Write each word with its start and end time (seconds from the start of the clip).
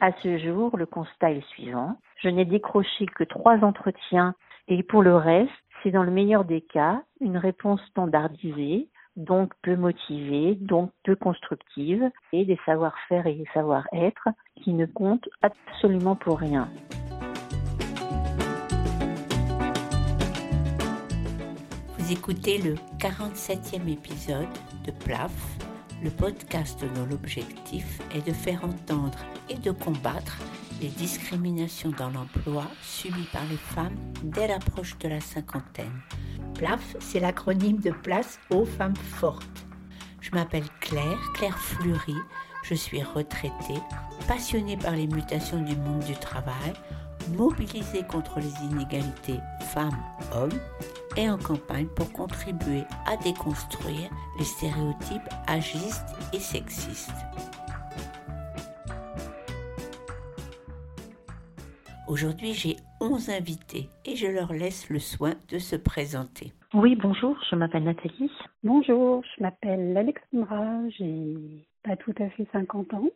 À 0.00 0.12
ce 0.22 0.38
jour, 0.38 0.76
le 0.76 0.86
constat 0.86 1.30
est 1.30 1.34
le 1.36 1.40
suivant. 1.42 1.98
Je 2.22 2.28
n'ai 2.28 2.44
décroché 2.44 3.06
que 3.06 3.22
trois 3.22 3.58
entretiens 3.58 4.34
et 4.66 4.82
pour 4.82 5.02
le 5.02 5.14
reste, 5.14 5.52
c'est 5.82 5.90
dans 5.90 6.02
le 6.02 6.10
meilleur 6.10 6.44
des 6.44 6.62
cas 6.62 7.02
une 7.20 7.36
réponse 7.36 7.80
standardisée, 7.90 8.88
donc 9.16 9.52
peu 9.62 9.76
motivée, 9.76 10.56
donc 10.56 10.90
peu 11.04 11.16
constructive, 11.16 12.10
et 12.32 12.44
des 12.44 12.58
savoir-faire 12.66 13.26
et 13.26 13.34
des 13.34 13.48
savoir-être 13.54 14.28
qui 14.56 14.72
ne 14.72 14.86
comptent 14.86 15.28
absolument 15.42 16.16
pour 16.16 16.38
rien. 16.38 16.68
Vous 21.98 22.12
écoutez 22.12 22.58
le 22.58 22.74
47e 22.98 23.88
épisode 23.88 24.48
de 24.86 24.92
PLAF, 25.04 25.69
le 26.02 26.10
podcast 26.10 26.80
dont 26.94 27.06
l'objectif 27.06 28.00
est 28.14 28.26
de 28.26 28.32
faire 28.32 28.64
entendre 28.64 29.18
et 29.48 29.56
de 29.56 29.70
combattre 29.70 30.38
les 30.80 30.88
discriminations 30.88 31.90
dans 31.90 32.10
l'emploi 32.10 32.64
subies 32.82 33.28
par 33.32 33.44
les 33.50 33.56
femmes 33.56 33.96
dès 34.22 34.48
l'approche 34.48 34.96
de 34.98 35.08
la 35.08 35.20
cinquantaine. 35.20 36.00
PLAF, 36.54 36.96
c'est 37.00 37.20
l'acronyme 37.20 37.78
de 37.78 37.90
Place 37.90 38.38
aux 38.50 38.64
femmes 38.64 38.96
fortes. 38.96 39.66
Je 40.20 40.30
m'appelle 40.32 40.68
Claire, 40.80 41.20
Claire 41.34 41.58
Fleury, 41.58 42.16
je 42.62 42.74
suis 42.74 43.02
retraitée, 43.02 43.80
passionnée 44.26 44.76
par 44.76 44.92
les 44.92 45.06
mutations 45.06 45.60
du 45.62 45.76
monde 45.76 46.04
du 46.04 46.14
travail, 46.14 46.72
mobilisée 47.36 48.04
contre 48.08 48.40
les 48.40 48.52
inégalités 48.64 49.40
femmes-hommes 49.72 50.58
et 51.16 51.28
en 51.28 51.38
campagne 51.38 51.88
pour 51.96 52.12
contribuer 52.12 52.82
à 53.06 53.16
déconstruire 53.16 54.10
les 54.38 54.44
stéréotypes 54.44 55.28
agistes 55.46 56.16
et 56.32 56.38
sexistes. 56.38 57.10
Aujourd'hui, 62.08 62.54
j'ai 62.54 62.76
11 63.00 63.30
invités 63.30 63.88
et 64.04 64.16
je 64.16 64.26
leur 64.26 64.52
laisse 64.52 64.90
le 64.90 64.98
soin 64.98 65.34
de 65.48 65.58
se 65.58 65.76
présenter. 65.76 66.52
Oui, 66.74 66.96
bonjour, 66.96 67.36
je 67.48 67.54
m'appelle 67.54 67.84
Nathalie. 67.84 68.30
Bonjour, 68.64 69.22
je 69.36 69.42
m'appelle 69.42 69.96
Alexandra, 69.96 70.88
j'ai 70.98 71.36
pas 71.84 71.96
tout 71.96 72.14
à 72.18 72.28
fait 72.30 72.46
50 72.52 72.94
ans. 72.94 73.08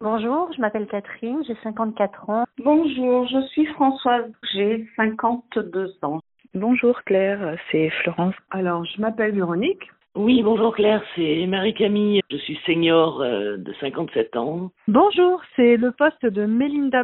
Bonjour, 0.00 0.52
je 0.54 0.60
m'appelle 0.60 0.86
Catherine, 0.86 1.42
j'ai 1.46 1.56
54 1.62 2.30
ans. 2.30 2.44
Bonjour, 2.58 3.26
je 3.28 3.46
suis 3.48 3.66
Françoise, 3.66 4.30
j'ai 4.52 4.86
52 4.96 5.98
ans. 6.02 6.20
Bonjour 6.54 7.02
Claire, 7.02 7.58
c'est 7.72 7.90
Florence. 7.90 8.36
Alors, 8.52 8.84
je 8.84 9.00
m'appelle 9.00 9.34
Véronique. 9.34 9.90
Oui, 10.14 10.40
bonjour 10.44 10.72
Claire, 10.72 11.02
c'est 11.16 11.44
Marie-Camille. 11.48 12.20
Je 12.30 12.36
suis 12.36 12.56
senior 12.64 13.20
euh, 13.22 13.56
de 13.56 13.72
57 13.80 14.36
ans. 14.36 14.70
Bonjour, 14.86 15.42
c'est 15.56 15.76
le 15.76 15.90
poste 15.90 16.24
de 16.24 16.46
Mélinda. 16.46 17.02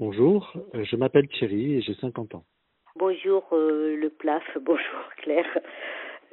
Bonjour, 0.00 0.52
euh, 0.74 0.82
je 0.82 0.96
m'appelle 0.96 1.28
Thierry 1.28 1.76
et 1.76 1.80
j'ai 1.82 1.94
50 1.94 2.34
ans. 2.34 2.42
Bonjour 2.96 3.44
euh, 3.52 3.94
le 3.94 4.10
PLAF, 4.10 4.42
bonjour 4.60 5.14
Claire. 5.18 5.58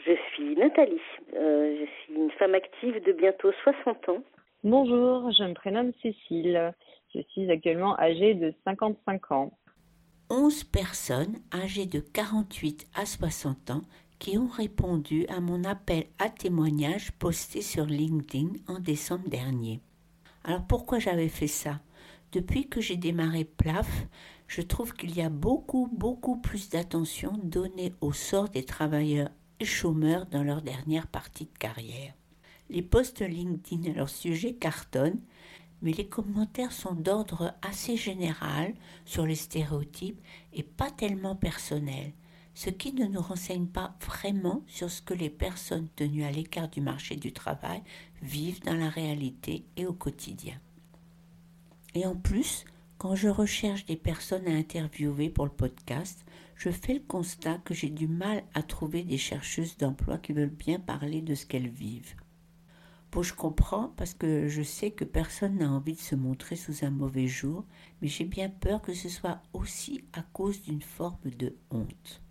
Je 0.03 0.13
suis 0.33 0.55
Nathalie. 0.55 0.99
Euh, 1.35 1.77
je 1.79 1.85
suis 2.01 2.15
une 2.15 2.31
femme 2.31 2.55
active 2.55 3.03
de 3.05 3.11
bientôt 3.11 3.51
60 3.63 4.09
ans. 4.09 4.23
Bonjour, 4.63 5.31
je 5.31 5.43
me 5.43 5.53
prénomme 5.53 5.91
Cécile. 6.01 6.73
Je 7.13 7.21
suis 7.21 7.51
actuellement 7.51 7.95
âgée 7.99 8.33
de 8.33 8.51
55 8.65 9.31
ans. 9.31 9.51
11 10.29 10.65
personnes 10.65 11.37
âgées 11.53 11.85
de 11.85 11.99
48 11.99 12.87
à 12.95 13.05
60 13.05 13.71
ans 13.71 13.81
qui 14.19 14.37
ont 14.37 14.47
répondu 14.47 15.25
à 15.27 15.39
mon 15.39 15.63
appel 15.63 16.07
à 16.19 16.29
témoignage 16.29 17.13
posté 17.13 17.61
sur 17.61 17.85
LinkedIn 17.85 18.49
en 18.67 18.79
décembre 18.79 19.29
dernier. 19.29 19.79
Alors 20.43 20.65
pourquoi 20.65 20.99
j'avais 20.99 21.29
fait 21.29 21.47
ça? 21.47 21.79
Depuis 22.33 22.67
que 22.67 22.81
j'ai 22.81 22.97
démarré 22.97 23.45
PLAF, 23.45 24.07
je 24.47 24.61
trouve 24.61 24.93
qu'il 24.93 25.15
y 25.15 25.21
a 25.21 25.29
beaucoup, 25.29 25.89
beaucoup 25.93 26.37
plus 26.37 26.69
d'attention 26.69 27.39
donnée 27.43 27.93
au 28.01 28.11
sort 28.11 28.49
des 28.49 28.63
travailleurs 28.63 29.29
et 29.61 29.65
chômeurs 29.65 30.25
dans 30.25 30.43
leur 30.43 30.61
dernière 30.61 31.07
partie 31.07 31.45
de 31.45 31.57
carrière. 31.57 32.13
Les 32.69 32.81
posts 32.81 33.21
LinkedIn 33.21 33.91
à 33.91 33.93
leur 33.93 34.09
sujet 34.09 34.55
cartonnent, 34.55 35.21
mais 35.81 35.91
les 35.91 36.07
commentaires 36.07 36.71
sont 36.71 36.93
d'ordre 36.93 37.53
assez 37.61 37.97
général 37.97 38.73
sur 39.05 39.25
les 39.25 39.35
stéréotypes 39.35 40.21
et 40.53 40.63
pas 40.63 40.91
tellement 40.91 41.35
personnels, 41.35 42.13
ce 42.53 42.69
qui 42.69 42.93
ne 42.93 43.05
nous 43.05 43.21
renseigne 43.21 43.67
pas 43.67 43.95
vraiment 44.05 44.63
sur 44.67 44.89
ce 44.89 45.01
que 45.01 45.13
les 45.13 45.29
personnes 45.29 45.89
tenues 45.95 46.23
à 46.23 46.31
l'écart 46.31 46.69
du 46.69 46.81
marché 46.81 47.15
du 47.15 47.31
travail 47.31 47.83
vivent 48.21 48.63
dans 48.63 48.75
la 48.75 48.89
réalité 48.89 49.65
et 49.75 49.85
au 49.85 49.93
quotidien. 49.93 50.59
Et 51.93 52.05
en 52.05 52.15
plus, 52.15 52.65
quand 52.97 53.15
je 53.15 53.27
recherche 53.27 53.85
des 53.85 53.95
personnes 53.95 54.47
à 54.47 54.55
interviewer 54.55 55.29
pour 55.29 55.45
le 55.45 55.51
podcast, 55.51 56.25
je 56.55 56.71
fais 56.71 56.95
le 56.95 56.99
constat 56.99 57.59
que 57.59 57.75
j'ai 57.75 57.89
du 57.89 58.07
mal 58.07 58.43
à 58.55 58.63
trouver 58.63 59.03
des 59.03 59.19
chercheuses 59.19 59.77
d'emploi 59.77 60.17
qui 60.17 60.33
veulent 60.33 60.49
bien 60.49 60.79
parler 60.79 61.21
de 61.21 61.35
ce 61.35 61.45
qu'elles 61.45 61.69
vivent. 61.69 62.15
Je 63.19 63.33
comprends 63.33 63.93
parce 63.97 64.13
que 64.13 64.47
je 64.47 64.61
sais 64.61 64.91
que 64.91 65.03
personne 65.03 65.57
n'a 65.57 65.71
envie 65.71 65.95
de 65.95 65.99
se 65.99 66.13
montrer 66.13 66.55
sous 66.55 66.85
un 66.85 66.91
mauvais 66.91 67.27
jour, 67.27 67.65
mais 68.01 68.07
j'ai 68.07 68.25
bien 68.25 68.47
peur 68.47 68.81
que 68.81 68.93
ce 68.93 69.09
soit 69.09 69.41
aussi 69.53 70.03
à 70.13 70.21
cause 70.21 70.61
d'une 70.61 70.83
forme 70.83 71.31
de 71.37 71.55
honte. 71.71 72.21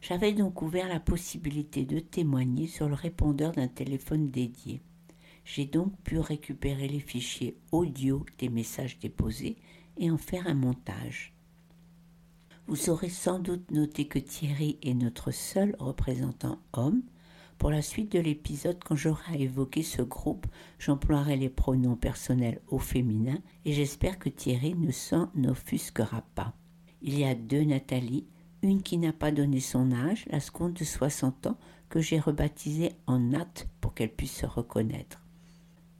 J'avais 0.00 0.32
donc 0.32 0.62
ouvert 0.62 0.88
la 0.88 1.00
possibilité 1.00 1.84
de 1.84 1.98
témoigner 1.98 2.68
sur 2.68 2.88
le 2.88 2.94
répondeur 2.94 3.52
d'un 3.52 3.68
téléphone 3.68 4.30
dédié. 4.30 4.80
J'ai 5.44 5.66
donc 5.66 5.92
pu 6.02 6.18
récupérer 6.18 6.86
les 6.86 7.00
fichiers 7.00 7.58
audio 7.72 8.24
des 8.38 8.48
messages 8.48 8.98
déposés 9.00 9.56
et 9.96 10.10
en 10.10 10.18
faire 10.18 10.46
un 10.46 10.54
montage. 10.54 11.34
Vous 12.68 12.90
aurez 12.90 13.08
sans 13.08 13.40
doute 13.40 13.70
noté 13.72 14.06
que 14.06 14.20
Thierry 14.20 14.78
est 14.82 14.94
notre 14.94 15.32
seul 15.32 15.74
représentant 15.80 16.60
homme. 16.72 17.02
Pour 17.60 17.70
la 17.70 17.82
suite 17.82 18.12
de 18.12 18.18
l'épisode, 18.18 18.78
quand 18.82 18.96
j'aurai 18.96 19.42
évoqué 19.42 19.82
ce 19.82 20.00
groupe, 20.00 20.46
j'emploierai 20.78 21.36
les 21.36 21.50
pronoms 21.50 21.94
personnels 21.94 22.58
au 22.68 22.78
féminin 22.78 23.36
et 23.66 23.74
j'espère 23.74 24.18
que 24.18 24.30
Thierry 24.30 24.74
ne 24.74 24.90
s'en 24.90 25.30
offusquera 25.46 26.22
pas. 26.34 26.54
Il 27.02 27.18
y 27.18 27.24
a 27.26 27.34
deux 27.34 27.64
Nathalie, 27.64 28.26
une 28.62 28.80
qui 28.80 28.96
n'a 28.96 29.12
pas 29.12 29.30
donné 29.30 29.60
son 29.60 29.92
âge, 29.92 30.24
la 30.30 30.40
seconde 30.40 30.72
de 30.72 30.84
60 30.84 31.48
ans, 31.48 31.58
que 31.90 32.00
j'ai 32.00 32.18
rebaptisée 32.18 32.92
en 33.06 33.18
Nat 33.18 33.66
pour 33.82 33.92
qu'elle 33.92 34.14
puisse 34.14 34.38
se 34.38 34.46
reconnaître. 34.46 35.22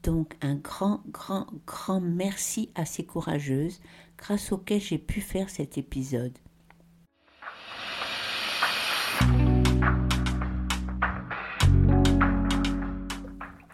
Donc 0.01 0.37
un 0.41 0.55
grand, 0.55 1.03
grand, 1.11 1.45
grand 1.67 2.01
merci 2.01 2.71
à 2.73 2.85
ces 2.85 3.05
courageuses 3.05 3.81
grâce 4.17 4.51
auxquelles 4.51 4.81
j'ai 4.81 4.97
pu 4.97 5.21
faire 5.21 5.51
cet 5.51 5.77
épisode. 5.77 6.39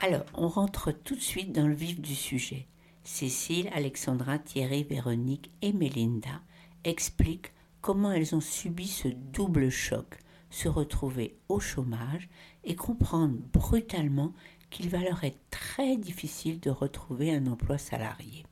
Alors, 0.08 0.24
on 0.36 0.48
rentre 0.48 0.94
tout 0.94 1.16
de 1.16 1.20
suite 1.20 1.52
dans 1.52 1.68
le 1.68 1.74
vif 1.74 2.00
du 2.00 2.16
sujet. 2.16 2.66
Cécile, 3.04 3.70
Alexandra, 3.74 4.40
Thierry, 4.40 4.86
Véronique 4.86 5.52
et 5.62 5.74
Mélinda 5.74 6.40
expliquent 6.86 7.52
comment 7.82 8.14
elles 8.14 8.34
ont 8.34 8.40
subi 8.40 8.88
ce 8.88 9.10
double 9.10 9.70
choc, 9.70 10.06
se 10.50 10.70
retrouver 10.70 11.36
au 11.50 11.60
chômage 11.60 12.30
et 12.64 12.78
comprendre 12.78 13.36
brutalement 13.52 14.32
qu'il 14.70 14.88
va 14.88 15.00
leur 15.00 15.26
être 15.26 15.42
très 15.50 15.98
difficile 15.98 16.62
de 16.62 16.70
retrouver 16.70 17.36
un 17.36 17.46
emploi 17.46 17.78
salarié. 17.78 18.46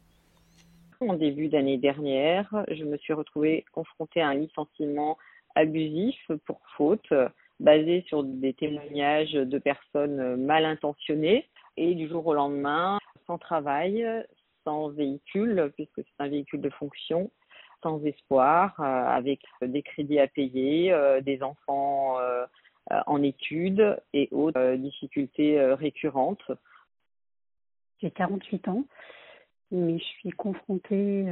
En 0.99 1.13
début 1.13 1.47
d'année 1.47 1.77
dernière, 1.77 2.65
je 2.69 2.83
me 2.83 2.97
suis 2.97 3.13
retrouvée 3.13 3.63
confrontée 3.71 4.19
à 4.19 4.27
un 4.27 4.35
licenciement 4.35 5.17
abusif 5.55 6.19
pour 6.45 6.59
faute, 6.75 7.13
basé 7.59 8.03
sur 8.07 8.23
des 8.23 8.53
témoignages 8.53 9.33
de 9.33 9.57
personnes 9.57 10.35
mal 10.38 10.66
intentionnées 10.66 11.47
et 11.77 11.95
du 11.95 12.07
jour 12.07 12.25
au 12.27 12.33
lendemain, 12.33 13.00
sans 13.27 13.38
travail, 13.38 14.06
sans 14.63 14.89
véhicule, 14.89 15.71
puisque 15.75 15.97
c'est 15.97 16.24
un 16.24 16.27
véhicule 16.27 16.62
de 16.62 16.69
fonction, 16.69 17.31
sans 17.83 18.03
espoir, 18.03 18.80
euh, 18.80 18.83
avec 18.83 19.41
des 19.62 19.83
crédits 19.83 20.19
à 20.19 20.27
payer, 20.27 20.91
euh, 20.91 21.21
des 21.21 21.44
enfants 21.44 22.19
euh, 22.19 22.45
euh, 22.91 23.01
en 23.07 23.24
études 23.24 24.00
et 24.13 24.30
autres 24.31 24.59
euh, 24.59 24.77
difficultés 24.77 25.59
euh, 25.59 25.74
récurrentes. 25.74 26.51
J'ai 28.00 28.12
48 28.12 28.68
ans, 28.68 28.85
mais 29.71 29.97
je 29.97 30.03
suis 30.03 30.30
confrontée 30.30 31.25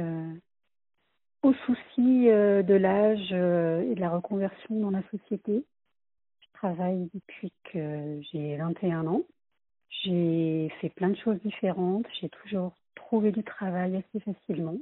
aux 1.42 1.52
soucis 1.52 2.26
de 2.26 2.74
l'âge 2.74 3.30
et 3.30 3.94
de 3.94 4.00
la 4.00 4.08
reconversion 4.08 4.80
dans 4.80 4.90
la 4.90 5.02
société. 5.10 5.64
Travaille 6.64 7.10
depuis 7.12 7.52
que 7.64 8.22
j'ai 8.32 8.56
21 8.56 9.06
ans. 9.06 9.22
J'ai 10.02 10.72
fait 10.80 10.88
plein 10.88 11.10
de 11.10 11.16
choses 11.16 11.38
différentes. 11.44 12.06
J'ai 12.18 12.30
toujours 12.30 12.72
trouvé 12.94 13.32
du 13.32 13.44
travail 13.44 13.96
assez 13.96 14.20
facilement. 14.20 14.78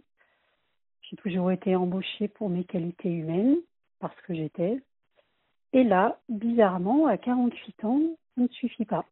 J'ai 1.00 1.16
toujours 1.16 1.50
été 1.50 1.74
embauchée 1.74 2.28
pour 2.28 2.50
mes 2.50 2.62
qualités 2.62 3.10
humaines, 3.10 3.56
parce 3.98 4.14
que 4.20 4.32
j'étais. 4.32 4.80
Et 5.72 5.82
là, 5.82 6.20
bizarrement, 6.28 7.08
à 7.08 7.18
48 7.18 7.84
ans, 7.84 8.00
ça 8.36 8.42
ne 8.42 8.46
suffit 8.46 8.84
pas. 8.84 9.04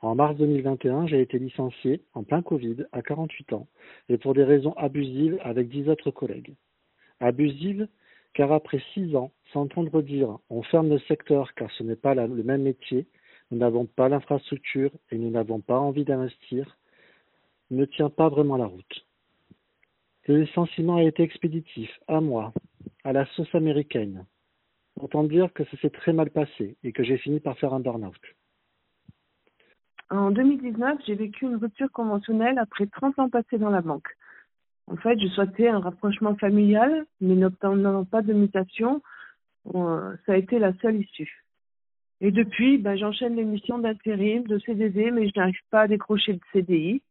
En 0.00 0.14
mars 0.14 0.34
2021, 0.38 1.06
j'ai 1.06 1.20
été 1.20 1.38
licencié 1.38 2.00
en 2.14 2.22
plein 2.22 2.40
Covid 2.40 2.86
à 2.92 3.02
48 3.02 3.52
ans 3.52 3.66
et 4.08 4.16
pour 4.16 4.32
des 4.32 4.44
raisons 4.44 4.72
abusives 4.78 5.38
avec 5.42 5.68
dix 5.68 5.86
autres 5.86 6.10
collègues. 6.10 6.54
Abusives 7.20 7.88
car 8.34 8.52
après 8.52 8.82
six 8.92 9.16
ans, 9.16 9.32
s'entendre 9.52 10.02
dire 10.02 10.38
on 10.50 10.62
ferme 10.62 10.90
le 10.90 10.98
secteur 11.00 11.54
car 11.54 11.70
ce 11.72 11.82
n'est 11.82 11.96
pas 11.96 12.14
le 12.14 12.42
même 12.42 12.62
métier, 12.62 13.06
nous 13.50 13.58
n'avons 13.58 13.86
pas 13.86 14.08
l'infrastructure 14.08 14.90
et 15.10 15.18
nous 15.18 15.30
n'avons 15.30 15.60
pas 15.60 15.78
envie 15.78 16.04
d'investir, 16.04 16.76
ne 17.70 17.84
tient 17.84 18.10
pas 18.10 18.28
vraiment 18.28 18.56
la 18.56 18.66
route. 18.66 19.06
Le 20.26 20.42
licenciement 20.42 20.96
a 20.96 21.02
été 21.02 21.22
expéditif, 21.22 21.90
à 22.08 22.20
moi, 22.20 22.52
à 23.04 23.12
la 23.12 23.26
sauce 23.36 23.54
américaine. 23.54 24.24
Autant 25.00 25.24
dire 25.24 25.52
que 25.52 25.64
ça 25.64 25.76
s'est 25.78 25.90
très 25.90 26.12
mal 26.12 26.30
passé 26.30 26.76
et 26.82 26.92
que 26.92 27.04
j'ai 27.04 27.18
fini 27.18 27.40
par 27.40 27.58
faire 27.58 27.74
un 27.74 27.80
burn-out. 27.80 28.20
En 30.10 30.30
2019, 30.30 30.98
j'ai 31.06 31.14
vécu 31.14 31.44
une 31.44 31.56
rupture 31.56 31.90
conventionnelle 31.90 32.58
après 32.58 32.86
30 32.86 33.18
ans 33.18 33.28
passés 33.28 33.58
dans 33.58 33.70
la 33.70 33.80
banque. 33.82 34.08
En 34.86 34.96
fait, 34.96 35.18
je 35.18 35.28
souhaitais 35.28 35.68
un 35.68 35.80
rapprochement 35.80 36.36
familial, 36.36 37.06
mais 37.20 37.34
n'obtenant 37.34 38.04
pas 38.04 38.22
de 38.22 38.32
mutation, 38.32 39.02
ça 39.72 40.32
a 40.32 40.36
été 40.36 40.58
la 40.58 40.74
seule 40.82 40.96
issue. 40.96 41.44
Et 42.20 42.30
depuis, 42.30 42.78
ben, 42.78 42.96
j'enchaîne 42.96 43.36
les 43.36 43.44
missions 43.44 43.78
d'intérim, 43.78 44.44
de 44.44 44.58
CDD, 44.58 45.10
mais 45.10 45.28
je 45.28 45.32
n'arrive 45.36 45.60
pas 45.70 45.82
à 45.82 45.88
décrocher 45.88 46.34
de 46.34 46.40
CDI. 46.52 47.02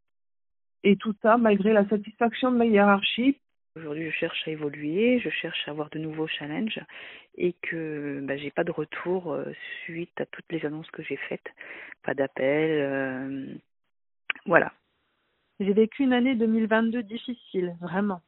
Et 0.83 0.95
tout 0.97 1.13
ça 1.21 1.37
malgré 1.37 1.71
la 1.71 1.87
satisfaction 1.87 2.51
de 2.51 2.57
ma 2.57 2.65
hiérarchie. 2.65 3.37
Aujourd'hui, 3.75 4.11
je 4.11 4.15
cherche 4.15 4.47
à 4.47 4.51
évoluer, 4.51 5.19
je 5.19 5.29
cherche 5.29 5.67
à 5.67 5.71
avoir 5.71 5.89
de 5.89 5.97
nouveaux 5.97 6.27
challenges 6.27 6.79
et 7.37 7.53
que 7.61 8.19
ben, 8.21 8.37
j'ai 8.37 8.51
pas 8.51 8.63
de 8.63 8.71
retour 8.71 9.33
euh, 9.33 9.45
suite 9.83 10.19
à 10.21 10.25
toutes 10.27 10.51
les 10.51 10.65
annonces 10.65 10.89
que 10.91 11.01
j'ai 11.03 11.17
faites. 11.17 11.47
Pas 12.03 12.13
d'appel. 12.13 12.69
Euh, 12.71 13.45
voilà. 14.45 14.71
J'ai 15.63 15.71
vécu 15.71 16.03
une 16.03 16.11
année 16.11 16.35
2022 16.35 17.03
difficile, 17.03 17.77
vraiment. 17.79 18.21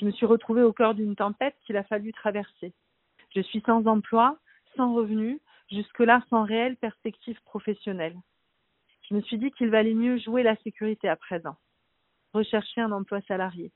Je 0.00 0.06
me 0.06 0.10
suis 0.10 0.24
retrouvée 0.24 0.62
au 0.62 0.72
cœur 0.72 0.94
d'une 0.94 1.14
tempête 1.14 1.54
qu'il 1.66 1.76
a 1.76 1.84
fallu 1.84 2.14
traverser. 2.14 2.72
Je 3.34 3.42
suis 3.42 3.60
sans 3.66 3.84
emploi, 3.86 4.38
sans 4.74 4.94
revenu, 4.94 5.38
jusque-là 5.70 6.24
sans 6.30 6.44
réelle 6.44 6.76
perspective 6.76 7.38
professionnelle. 7.44 8.16
Je 9.02 9.14
me 9.14 9.20
suis 9.20 9.36
dit 9.36 9.50
qu'il 9.50 9.68
valait 9.68 9.92
mieux 9.92 10.16
jouer 10.16 10.42
la 10.42 10.56
sécurité 10.62 11.10
à 11.10 11.16
présent, 11.16 11.56
rechercher 12.32 12.80
un 12.80 12.92
emploi 12.92 13.20
salarié. 13.28 13.70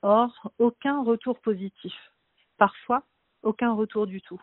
Or, 0.00 0.50
aucun 0.58 1.04
retour 1.04 1.38
positif. 1.40 1.92
Parfois, 2.56 3.02
aucun 3.42 3.74
retour 3.74 4.06
du 4.06 4.22
tout. 4.22 4.40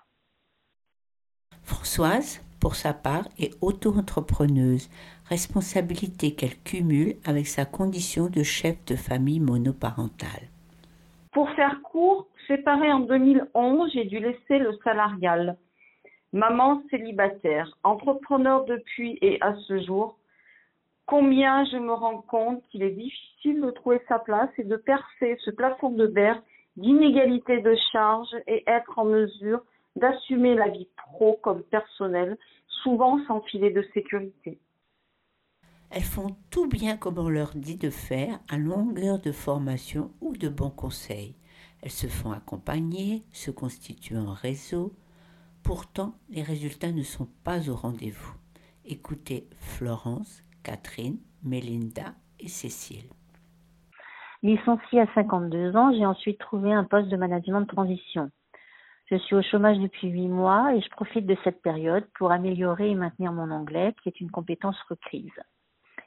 Françoise, 1.93 2.41
pour 2.59 2.73
sa 2.73 2.91
part, 2.91 3.25
est 3.37 3.53
auto-entrepreneuse, 3.61 4.89
responsabilité 5.29 6.33
qu'elle 6.33 6.57
cumule 6.63 7.17
avec 7.23 7.45
sa 7.45 7.65
condition 7.65 8.29
de 8.29 8.41
chef 8.41 8.83
de 8.85 8.95
famille 8.95 9.39
monoparentale. 9.39 10.49
Pour 11.33 11.51
faire 11.51 11.79
court, 11.83 12.25
séparée 12.47 12.91
en 12.91 13.01
2011, 13.01 13.91
j'ai 13.93 14.05
dû 14.05 14.17
laisser 14.17 14.57
le 14.57 14.75
salarial. 14.83 15.55
Maman 16.31 16.81
célibataire, 16.89 17.69
entrepreneur 17.83 18.65
depuis 18.65 19.19
et 19.21 19.37
à 19.41 19.53
ce 19.67 19.79
jour, 19.83 20.17
combien 21.05 21.63
je 21.65 21.77
me 21.77 21.93
rends 21.93 22.23
compte 22.23 22.63
qu'il 22.71 22.81
est 22.81 22.97
difficile 22.97 23.61
de 23.61 23.69
trouver 23.69 24.01
sa 24.07 24.17
place 24.17 24.49
et 24.57 24.63
de 24.63 24.77
percer 24.77 25.37
ce 25.45 25.51
plafond 25.51 25.91
de 25.91 26.07
verre 26.07 26.41
d'inégalité 26.75 27.61
de 27.61 27.75
charges 27.91 28.35
et 28.47 28.63
être 28.65 28.97
en 28.97 29.05
mesure 29.05 29.61
d'assumer 29.95 30.55
la 30.55 30.69
vie 30.69 30.87
pro 30.97 31.39
comme 31.43 31.63
personnelle, 31.63 32.37
souvent 32.83 33.23
sans 33.25 33.41
filet 33.41 33.71
de 33.71 33.85
sécurité. 33.93 34.59
Elles 35.89 36.01
font 36.01 36.35
tout 36.49 36.67
bien 36.67 36.97
comme 36.97 37.19
on 37.19 37.29
leur 37.29 37.51
dit 37.53 37.77
de 37.77 37.91
faire 37.91 38.39
à 38.49 38.57
longueur 38.57 39.19
de 39.19 39.31
formation 39.31 40.11
ou 40.21 40.35
de 40.35 40.49
bons 40.49 40.71
conseils. 40.71 41.35
Elles 41.83 41.91
se 41.91 42.07
font 42.07 42.31
accompagner, 42.31 43.23
se 43.31 43.51
constituent 43.51 44.15
un 44.15 44.33
réseau. 44.33 44.93
Pourtant, 45.63 46.15
les 46.29 46.41
résultats 46.41 46.91
ne 46.91 47.03
sont 47.03 47.27
pas 47.43 47.69
au 47.69 47.75
rendez-vous. 47.75 48.33
Écoutez 48.85 49.47
Florence, 49.59 50.43
Catherine, 50.63 51.19
Mélinda 51.43 52.15
et 52.39 52.47
Cécile. 52.47 53.09
Licenciée 54.41 55.01
à 55.01 55.07
52 55.13 55.75
ans, 55.75 55.93
j'ai 55.93 56.05
ensuite 56.05 56.39
trouvé 56.39 56.73
un 56.73 56.83
poste 56.83 57.07
de 57.09 57.17
management 57.17 57.61
de 57.61 57.67
transition. 57.67 58.29
Je 59.11 59.17
suis 59.17 59.35
au 59.35 59.41
chômage 59.41 59.77
depuis 59.79 60.07
huit 60.07 60.29
mois 60.29 60.73
et 60.73 60.81
je 60.81 60.89
profite 60.89 61.25
de 61.25 61.35
cette 61.43 61.61
période 61.61 62.05
pour 62.17 62.31
améliorer 62.31 62.89
et 62.89 62.95
maintenir 62.95 63.33
mon 63.33 63.51
anglais, 63.51 63.93
qui 64.01 64.09
est 64.09 64.21
une 64.21 64.31
compétence 64.31 64.79
requise. 64.89 65.39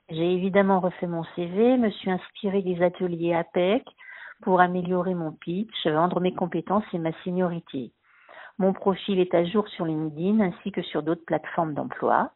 J'ai 0.09 0.33
évidemment 0.33 0.81
refait 0.81 1.07
mon 1.07 1.25
CV, 1.35 1.77
me 1.77 1.91
suis 1.91 2.11
inspiré 2.11 2.63
des 2.63 2.83
ateliers 2.83 3.35
APEC 3.35 3.85
pour 4.43 4.61
améliorer 4.61 5.15
mon 5.15 5.33
pitch, 5.33 5.87
vendre 5.87 6.21
mes 6.21 6.35
compétences 6.35 6.85
et 6.93 6.99
ma 6.99 7.13
seniorité. 7.25 7.93
Mon 8.59 8.73
profil 8.73 9.19
est 9.19 9.35
à 9.35 9.45
jour 9.45 9.69
sur 9.69 9.85
LinkedIn 9.85 10.41
ainsi 10.41 10.73
que 10.73 10.83
sur 10.83 11.03
d'autres 11.03 11.25
plateformes 11.27 11.75
d'emploi. 11.75 12.31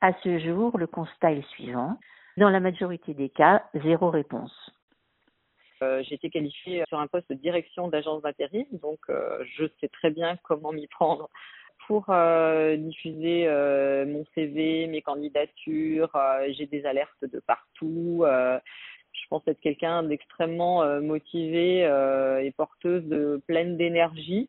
À 0.00 0.12
ce 0.22 0.38
jour, 0.38 0.78
le 0.78 0.86
constat 0.86 1.32
est 1.32 1.36
le 1.36 1.42
suivant. 1.42 1.98
Dans 2.38 2.48
la 2.48 2.60
majorité 2.60 3.12
des 3.12 3.28
cas, 3.28 3.64
zéro 3.82 4.08
réponse. 4.08 4.70
Euh, 5.82 6.02
j'ai 6.06 6.16
été 6.16 6.28
qualifiée 6.28 6.84
sur 6.88 6.98
un 6.98 7.06
poste 7.06 7.30
de 7.30 7.34
direction 7.34 7.88
d'agence 7.88 8.22
d'intérim, 8.22 8.66
donc 8.82 8.98
euh, 9.08 9.42
je 9.56 9.64
sais 9.80 9.88
très 9.88 10.10
bien 10.10 10.36
comment 10.42 10.72
m'y 10.72 10.86
prendre 10.86 11.30
pour 11.86 12.06
euh, 12.10 12.76
diffuser 12.76 13.48
mon 14.06 14.24
CV, 14.34 14.86
mes 14.86 15.00
candidatures. 15.00 16.16
j'ai 16.50 16.66
des 16.66 16.84
alertes 16.84 17.24
de 17.24 17.40
partout. 17.40 18.24
je 18.24 19.26
pense 19.28 19.42
être 19.48 19.60
quelqu'un 19.60 20.02
d'extrêmement 20.02 20.84
motivé 21.00 21.80
et 21.80 22.52
porteuse 22.52 23.02
de 23.06 23.42
pleine 23.46 23.76
d'énergie. 23.76 24.48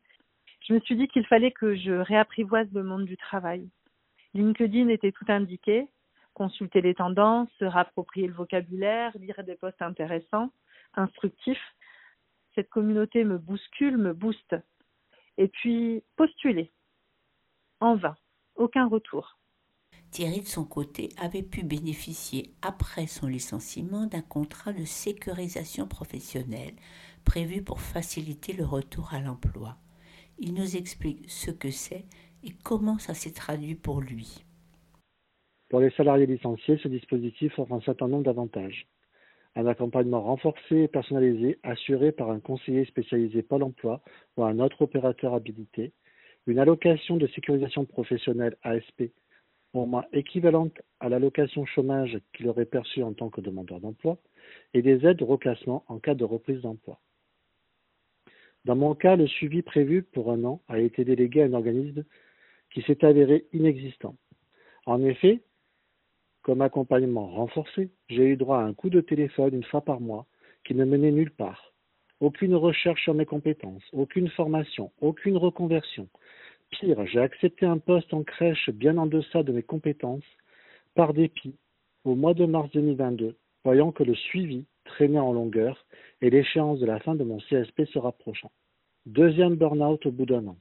Je 0.68 0.74
me 0.74 0.80
suis 0.82 0.96
dit 0.96 1.08
qu'il 1.08 1.26
fallait 1.26 1.52
que 1.52 1.74
je 1.76 1.94
réapprivoise 1.94 2.68
le 2.74 2.84
monde 2.84 3.06
du 3.06 3.18
travail. 3.18 3.68
LinkedIn 4.36 4.90
était 4.90 5.12
tout 5.12 5.26
indiqué, 5.30 5.88
consulter 6.36 6.82
les 6.82 6.94
tendances, 6.94 7.50
se 7.58 7.66
rapproprier 7.66 8.28
le 8.28 8.34
vocabulaire, 8.34 9.18
lire 9.18 9.44
des 9.44 9.56
posts 9.56 9.82
intéressants 9.82 10.52
instructif. 10.96 11.58
Cette 12.56 12.70
communauté 12.70 13.24
me 13.24 13.38
bouscule, 13.38 13.98
me 13.98 14.14
booste. 14.14 14.56
Et 15.38 15.48
puis, 15.48 16.04
postuler. 16.16 16.72
En 17.80 17.96
vain. 17.96 18.16
Aucun 18.56 18.88
retour. 18.88 19.38
Thierry, 20.12 20.42
de 20.42 20.48
son 20.48 20.66
côté, 20.66 21.10
avait 21.18 21.42
pu 21.42 21.64
bénéficier, 21.64 22.54
après 22.62 23.08
son 23.08 23.28
licenciement, 23.28 24.08
d'un 24.08 24.22
contrat 24.22 24.74
de 24.74 24.84
sécurisation 24.84 25.88
professionnelle 25.88 26.76
prévu 27.24 27.64
pour 27.64 27.80
faciliter 27.80 28.54
le 28.54 28.66
retour 28.66 29.14
à 29.14 29.22
l'emploi. 29.22 29.78
Il 30.38 30.54
nous 30.54 30.76
explique 30.76 31.30
ce 31.30 31.52
que 31.52 31.70
c'est 31.70 32.06
et 32.44 32.52
comment 32.64 32.98
ça 32.98 33.14
s'est 33.14 33.32
traduit 33.32 33.76
pour 33.76 34.02
lui. 34.02 34.44
Pour 35.70 35.80
les 35.80 35.92
salariés 35.92 36.26
licenciés, 36.26 36.78
ce 36.84 36.90
dispositif 36.90 37.58
offre 37.58 37.74
un 37.74 37.82
certain 37.82 38.08
nombre 38.08 38.24
d'avantages 38.24 38.88
un 39.56 39.66
accompagnement 39.66 40.22
renforcé 40.22 40.84
et 40.84 40.88
personnalisé 40.88 41.60
assuré 41.64 42.12
par 42.12 42.30
un 42.32 42.40
conseiller 42.40 42.86
spécialisé 42.86 43.42
Pôle 43.42 43.64
emploi 43.64 44.02
ou 44.38 44.44
un 44.44 44.60
autre 44.60 44.82
opérateur 44.84 45.34
habilité, 45.34 45.92
une 46.48 46.60
allocation 46.60 47.18
de 47.18 47.28
sécurisation 47.28 47.86
professionnelle 47.86 48.58
ASP 48.64 49.12
au 49.74 49.86
moins 49.86 50.06
équivalente 50.12 50.82
à 51.00 51.10
l'allocation 51.10 51.66
chômage 51.66 52.20
qu'il 52.34 52.48
aurait 52.48 52.66
perçue 52.66 53.04
en 53.04 53.14
tant 53.14 53.30
que 53.30 53.42
demandeur 53.42 53.80
d'emploi, 53.80 54.18
et 54.74 54.82
des 54.82 55.06
aides 55.06 55.18
de 55.18 55.24
reclassement 55.24 55.86
en 55.88 56.00
cas 56.00 56.16
de 56.16 56.26
reprise 56.26 56.62
d'emploi. 56.62 57.00
Dans 58.66 58.76
mon 58.76 58.96
cas, 58.96 59.16
le 59.16 59.28
suivi 59.28 59.62
prévu 59.62 60.04
pour 60.04 60.32
un 60.32 60.44
an 60.44 60.62
a 60.68 60.80
été 60.80 61.04
délégué 61.06 61.42
à 61.42 61.46
un 61.46 61.54
organisme 61.54 62.04
qui 62.72 62.82
s'est 62.84 63.04
avéré 63.04 63.46
inexistant. 63.54 64.16
En 64.86 65.04
effet, 65.04 65.42
comme 66.42 66.62
accompagnement 66.62 67.28
renforcé, 67.28 67.92
j'ai 68.10 68.26
eu 68.26 68.38
droit 68.38 68.58
à 68.58 68.64
un 68.64 68.74
coup 68.74 68.90
de 68.90 69.02
téléphone 69.02 69.54
une 69.54 69.64
fois 69.64 69.82
par 69.82 70.02
mois 70.02 70.26
qui 70.64 70.76
ne 70.76 70.86
menait 70.86 71.12
nulle 71.12 71.32
part. 71.32 71.74
Aucune 72.20 72.56
recherche 72.56 73.04
sur 73.04 73.14
mes 73.14 73.26
compétences, 73.26 73.84
aucune 73.94 74.30
formation, 74.30 74.92
aucune 75.02 75.38
reconversion. 75.38 76.08
Pire, 76.70 77.06
j'ai 77.08 77.20
accepté 77.20 77.66
un 77.66 77.80
poste 77.80 78.14
en 78.14 78.24
crèche 78.24 78.70
bien 78.70 78.98
en 78.98 79.08
deçà 79.08 79.44
de 79.44 79.52
mes 79.52 79.64
compétences, 79.64 80.24
par 80.94 81.14
dépit, 81.14 81.56
au 82.04 82.16
mois 82.16 82.34
de 82.34 82.46
mars 82.46 82.70
2022, 82.72 83.36
voyant 83.64 83.92
que 83.92 84.04
le 84.04 84.16
suivi 84.16 84.66
traînait 84.86 85.20
en 85.20 85.34
longueur 85.34 85.86
et 86.22 86.30
l'échéance 86.30 86.80
de 86.80 86.86
la 86.86 87.00
fin 87.00 87.16
de 87.16 87.24
mon 87.24 87.38
CSP 87.38 87.86
se 87.86 88.00
rapprochant. 88.00 88.52
Deuxième 89.06 89.56
burn-out 89.56 90.06
au 90.06 90.12
bout 90.12 90.26
d'un 90.26 90.46
an. 90.48 90.58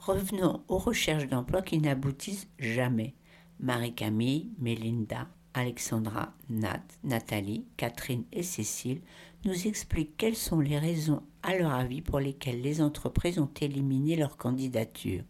Revenons 0.00 0.62
aux 0.68 0.78
recherches 0.78 1.26
d'emploi 1.26 1.60
qui 1.60 1.78
n'aboutissent 1.78 2.48
jamais. 2.58 3.14
Marie-Camille, 3.58 4.50
Mélinda, 4.58 5.28
Alexandra, 5.52 6.32
Nat, 6.48 6.82
Nathalie, 7.04 7.66
Catherine 7.76 8.24
et 8.32 8.42
Cécile 8.42 9.02
nous 9.44 9.66
expliquent 9.66 10.16
quelles 10.16 10.36
sont 10.36 10.60
les 10.60 10.78
raisons, 10.78 11.22
à 11.42 11.54
leur 11.54 11.72
avis, 11.72 12.00
pour 12.00 12.18
lesquelles 12.18 12.62
les 12.62 12.80
entreprises 12.80 13.38
ont 13.38 13.50
éliminé 13.60 14.16
leur 14.16 14.38
candidature. 14.38 15.22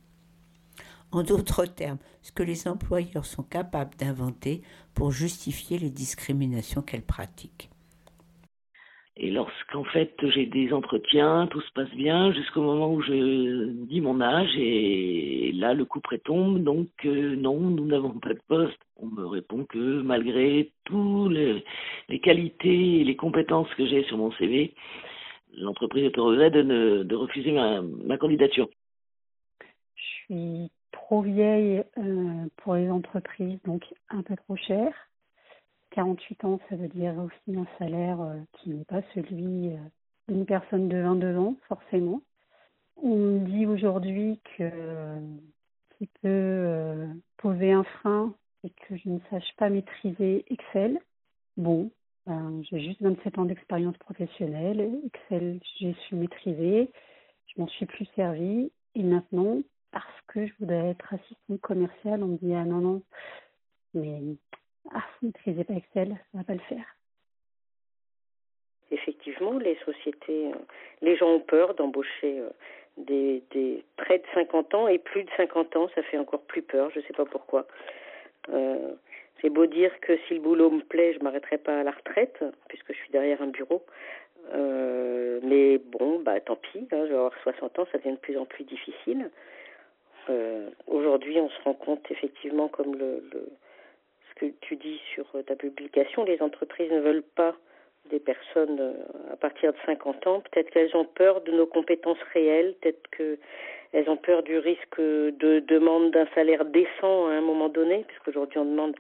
En 1.11 1.25
d'autres 1.25 1.67
termes, 1.67 1.99
ce 2.23 2.31
que 2.31 2.45
les 2.45 2.69
employeurs 2.69 3.27
sont 3.27 3.43
capables 3.43 3.97
d'inventer 3.97 4.63
pour 4.95 5.11
justifier 5.11 5.81
les 5.81 5.91
discriminations 5.91 6.83
qu'elles 6.83 7.03
pratiquent. 7.03 7.71
Et 9.17 9.31
lorsqu'en 9.31 9.85
fait 9.85 10.15
j'ai 10.31 10.47
des 10.47 10.73
entretiens, 10.73 11.47
tout 11.51 11.61
se 11.61 11.73
passe 11.73 11.91
bien 11.91 12.33
jusqu'au 12.33 12.63
moment 12.63 12.93
où 12.93 13.03
je 13.03 13.67
dis 13.85 14.01
mon 14.01 14.21
âge 14.21 14.57
et 14.57 15.53
là 15.55 15.75
le 15.75 15.85
coup 15.85 16.01
près 16.01 16.19
tombe, 16.19 16.63
donc 16.63 16.89
euh, 17.05 17.37
non, 17.37 17.59
nous 17.59 17.87
n'avons 17.87 18.19
pas 18.19 18.35
de 18.35 18.41
poste. 18.49 18.79
On 18.97 19.07
me 19.07 19.27
répond 19.27 19.65
que 19.65 20.03
malgré 20.03 20.71
toutes 20.85 21.33
les, 21.33 22.21
qualités 22.21 23.01
et 23.01 23.05
les 23.05 23.17
compétences 23.17 23.73
que 23.75 23.87
j'ai 23.87 24.05
sur 24.05 24.17
mon 24.17 24.33
CV, 24.33 24.75
l'entreprise 25.55 26.05
est 26.05 26.17
de, 26.17 26.63
ne, 26.63 27.03
de 27.03 27.17
refuser 27.17 27.53
ma, 27.53 27.83
ma, 27.83 28.17
candidature. 28.17 28.69
Je 29.97 30.35
suis 30.35 30.71
trop 30.93 31.23
vieille 31.23 31.83
euh, 31.99 32.47
pour 32.59 32.75
les 32.77 32.89
entreprises, 32.89 33.59
donc 33.65 33.85
un 34.11 34.23
peu 34.23 34.37
trop 34.37 34.57
chère. 34.57 35.10
48 35.91 36.45
ans, 36.45 36.61
ça 36.69 36.77
veut 36.77 36.89
dire 36.89 37.15
aussi 37.19 37.57
un 37.57 37.67
salaire 37.79 38.21
euh, 38.21 38.37
qui 38.55 38.71
n'est 38.71 38.85
pas 38.85 39.03
celui 39.15 39.69
euh, 39.69 39.79
d'une 40.29 40.47
personne 40.47 40.89
de 40.89 40.99
22 40.99 41.37
ans, 41.37 41.57
forcément. 41.69 42.23
On 42.97 43.17
me 43.17 43.39
dit 43.41 43.67
aujourd'hui 43.67 44.41
que 44.57 44.71
qui 45.97 46.07
peut 46.07 46.29
euh, 46.29 47.07
poser 47.37 47.73
un 47.73 47.85
frein 47.85 48.35
et 48.65 48.71
que 48.71 48.97
je 48.97 49.09
ne 49.09 49.19
sache 49.31 49.55
pas 49.57 49.69
maîtriser 49.69 50.45
Excel. 50.49 50.99
Bon, 51.57 51.91
ben, 52.27 52.63
j'ai 52.71 52.81
juste 52.81 53.03
27 53.03 53.39
ans 53.39 53.45
d'expérience 53.45 53.97
professionnelle. 53.99 54.99
Excel, 55.05 55.61
j'ai 55.79 55.95
su 56.07 56.15
maîtriser. 56.15 56.91
Je 57.49 57.61
m'en 57.61 57.69
suis 57.69 57.87
plus 57.87 58.07
servi. 58.17 58.71
Et 58.95 59.03
maintenant, 59.03 59.59
parce 59.93 60.21
que 60.29 60.47
je 60.47 60.53
voudrais 60.59 60.91
être 60.91 61.13
assistante 61.13 61.61
commerciale, 61.61 62.23
on 62.23 62.29
me 62.29 62.39
dit 62.39 62.55
ah 62.55 62.65
non 62.65 62.81
non, 62.81 63.03
mais 63.95 64.21
ah, 64.93 65.05
maîtrisez 65.23 65.65
pas 65.65 65.75
Excel, 65.75 66.17
ça 66.33 66.39
va 66.39 66.45
pas 66.45 66.55
le 66.55 66.61
faire. 66.61 66.85
Effectivement, 68.91 69.57
les 69.59 69.77
sociétés, 69.85 70.49
euh, 70.49 70.59
les 71.01 71.17
gens 71.17 71.29
ont 71.29 71.41
peur 71.41 71.75
d'embaucher 71.75 72.41
euh, 72.41 72.51
des, 72.97 73.43
des 73.53 73.85
près 73.97 74.19
de 74.19 74.25
50 74.35 74.75
ans 74.75 74.89
et 74.89 74.99
plus 74.99 75.23
de 75.23 75.31
50 75.37 75.77
ans, 75.77 75.89
ça 75.95 76.03
fait 76.03 76.19
encore 76.19 76.43
plus 76.43 76.63
peur, 76.63 76.91
je 76.91 76.99
ne 76.99 77.05
sais 77.05 77.13
pas 77.13 77.25
pourquoi. 77.25 77.67
Euh, 78.49 78.93
c'est 79.41 79.51
beau 79.51 79.67
dire 79.67 79.93
que 80.01 80.19
si 80.27 80.35
le 80.35 80.41
boulot 80.41 80.71
me 80.71 80.83
plaît, 80.83 81.15
je 81.15 81.23
m'arrêterai 81.23 81.59
pas 81.59 81.81
à 81.81 81.83
la 81.85 81.93
retraite, 81.93 82.43
puisque 82.69 82.93
je 82.93 82.99
suis 82.99 83.11
derrière 83.11 83.41
un 83.43 83.49
bureau. 83.49 83.85
Mais 85.43 85.79
bon, 85.79 86.19
bah 86.19 86.39
tant 86.41 86.57
pis, 86.57 86.87
hein, 86.93 87.05
je 87.07 87.13
vais 87.13 87.15
avoir 87.15 87.33
60 87.43 87.79
ans, 87.79 87.87
ça 87.91 87.99
devient 87.99 88.13
de 88.13 88.17
plus 88.17 88.37
en 88.37 88.45
plus 88.45 88.65
difficile. 88.65 89.31
Aujourd'hui, 90.87 91.41
on 91.41 91.49
se 91.49 91.63
rend 91.63 91.75
compte 91.75 92.11
effectivement, 92.11 92.69
comme 92.69 92.95
le 92.97 93.23
que 94.41 94.47
tu 94.63 94.77
dis 94.77 95.01
sur 95.15 95.27
ta 95.47 95.55
publication, 95.55 96.25
les 96.25 96.41
entreprises 96.41 96.91
ne 96.91 97.01
veulent 97.01 97.23
pas 97.35 97.55
des 98.11 98.19
personnes 98.19 98.81
euh, 98.81 99.33
à 99.33 99.37
partir 99.37 99.73
de 99.73 99.79
50 99.85 100.27
ans. 100.27 100.43
Peut-être 100.51 100.71
qu'elles 100.71 100.97
ont 100.97 101.05
peur 101.05 101.43
de 101.43 101.53
nos 101.53 101.67
compétences 101.67 102.23
réelles, 102.33 102.75
peut-être 102.81 103.11
qu'elles 103.11 104.09
ont 104.11 104.17
peur 104.17 104.43
du 104.43 104.59
risque 104.59 104.99
de 104.99 105.61
demande 105.61 106.11
d'un 106.13 106.27
salaire 106.35 106.65
décent 106.65 107.29
à 107.29 107.33
un 107.33 107.41
moment 107.43 107.69
donné, 107.69 108.05
puisqu'aujourd'hui 108.09 108.59
on 108.59 108.65
demande 108.65 108.97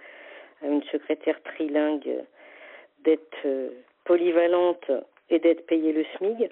à 0.62 0.66
une 0.66 0.82
secrétaire 0.84 1.42
trilingue 1.42 2.22
d'être 3.04 3.46
euh, 3.46 3.70
polyvalente 4.04 4.90
et 5.30 5.38
d'être 5.38 5.66
payée 5.66 5.92
le 5.92 6.04
SMIG. 6.16 6.50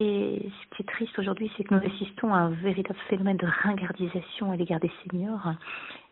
Et 0.00 0.48
ce 0.48 0.76
qui 0.76 0.82
est 0.82 0.86
triste 0.86 1.18
aujourd'hui, 1.18 1.50
c'est 1.56 1.64
que 1.64 1.74
nous 1.74 1.84
assistons 1.84 2.32
à 2.32 2.38
un 2.38 2.50
véritable 2.50 2.98
phénomène 3.08 3.36
de 3.36 3.46
ringardisation 3.46 4.52
à 4.52 4.56
l'égard 4.56 4.78
des 4.78 4.92
seniors 5.02 5.54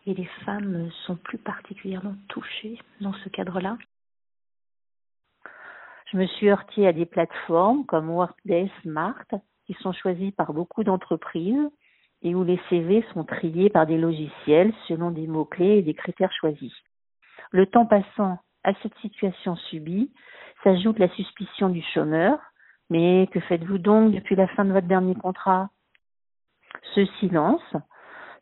et 0.05 0.13
les 0.13 0.29
femmes 0.45 0.89
sont 1.05 1.15
plus 1.15 1.37
particulièrement 1.37 2.15
touchées 2.27 2.77
dans 2.99 3.13
ce 3.13 3.29
cadre-là. 3.29 3.77
Je 6.11 6.17
me 6.17 6.25
suis 6.25 6.49
heurtée 6.49 6.85
à 6.85 6.93
des 6.93 7.05
plateformes 7.05 7.85
comme 7.85 8.09
Workday 8.09 8.69
Smart 8.81 9.25
qui 9.65 9.73
sont 9.75 9.93
choisies 9.93 10.31
par 10.31 10.53
beaucoup 10.53 10.83
d'entreprises 10.83 11.69
et 12.23 12.35
où 12.35 12.43
les 12.43 12.59
CV 12.69 13.05
sont 13.13 13.23
triés 13.23 13.69
par 13.69 13.85
des 13.85 13.97
logiciels 13.97 14.73
selon 14.87 15.11
des 15.11 15.27
mots-clés 15.27 15.77
et 15.77 15.81
des 15.81 15.93
critères 15.93 16.31
choisis. 16.33 16.73
Le 17.51 17.65
temps 17.67 17.85
passant 17.85 18.39
à 18.63 18.73
cette 18.81 18.97
situation 18.97 19.55
subie 19.55 20.11
s'ajoute 20.63 20.99
la 20.99 21.09
suspicion 21.09 21.69
du 21.69 21.81
chômeur 21.93 22.37
mais 22.89 23.27
que 23.31 23.39
faites-vous 23.39 23.77
donc 23.77 24.13
depuis 24.13 24.35
la 24.35 24.47
fin 24.47 24.65
de 24.65 24.73
votre 24.73 24.87
dernier 24.87 25.15
contrat? 25.15 25.69
Ce 26.95 27.05
silence, 27.19 27.75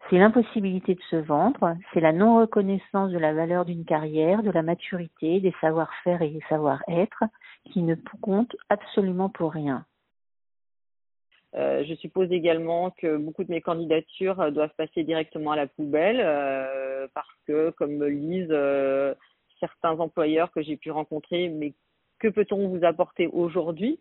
c'est 0.10 0.18
l'impossibilité 0.18 0.96
de 0.96 1.02
se 1.10 1.16
vendre, 1.16 1.76
c'est 1.94 2.00
la 2.00 2.12
non-reconnaissance 2.12 3.12
de 3.12 3.18
la 3.18 3.34
valeur 3.34 3.66
d'une 3.66 3.86
carrière, 3.86 4.44
de 4.44 4.52
la 4.52 4.62
maturité, 4.62 5.40
des 5.40 5.54
savoir-faire 5.62 6.22
et 6.22 6.30
des 6.30 6.44
savoir-être 6.48 7.24
qui 7.72 7.82
ne 7.82 7.96
comptent 8.22 8.56
absolument 8.70 9.30
pour 9.30 9.52
rien. 9.54 9.86
Euh, 11.56 11.84
je 11.86 11.96
suppose 11.96 12.32
également 12.32 12.92
que 12.92 13.16
beaucoup 13.18 13.44
de 13.44 13.52
mes 13.52 13.62
candidatures 13.62 14.52
doivent 14.52 14.74
passer 14.78 15.04
directement 15.04 15.52
à 15.52 15.56
la 15.56 15.68
poubelle 15.68 16.20
euh, 16.20 17.08
parce 17.14 17.34
que, 17.48 17.70
comme 17.72 17.96
me 17.96 18.48
euh, 18.52 19.16
certains 19.60 19.98
employeurs 20.00 20.52
que 20.52 20.62
j'ai 20.62 20.76
pu 20.76 20.92
rencontrer, 20.92 21.48
mais 21.50 21.74
que 22.20 22.28
peut-on 22.28 22.68
vous 22.68 22.84
apporter 22.84 23.28
aujourd'hui? 23.28 24.00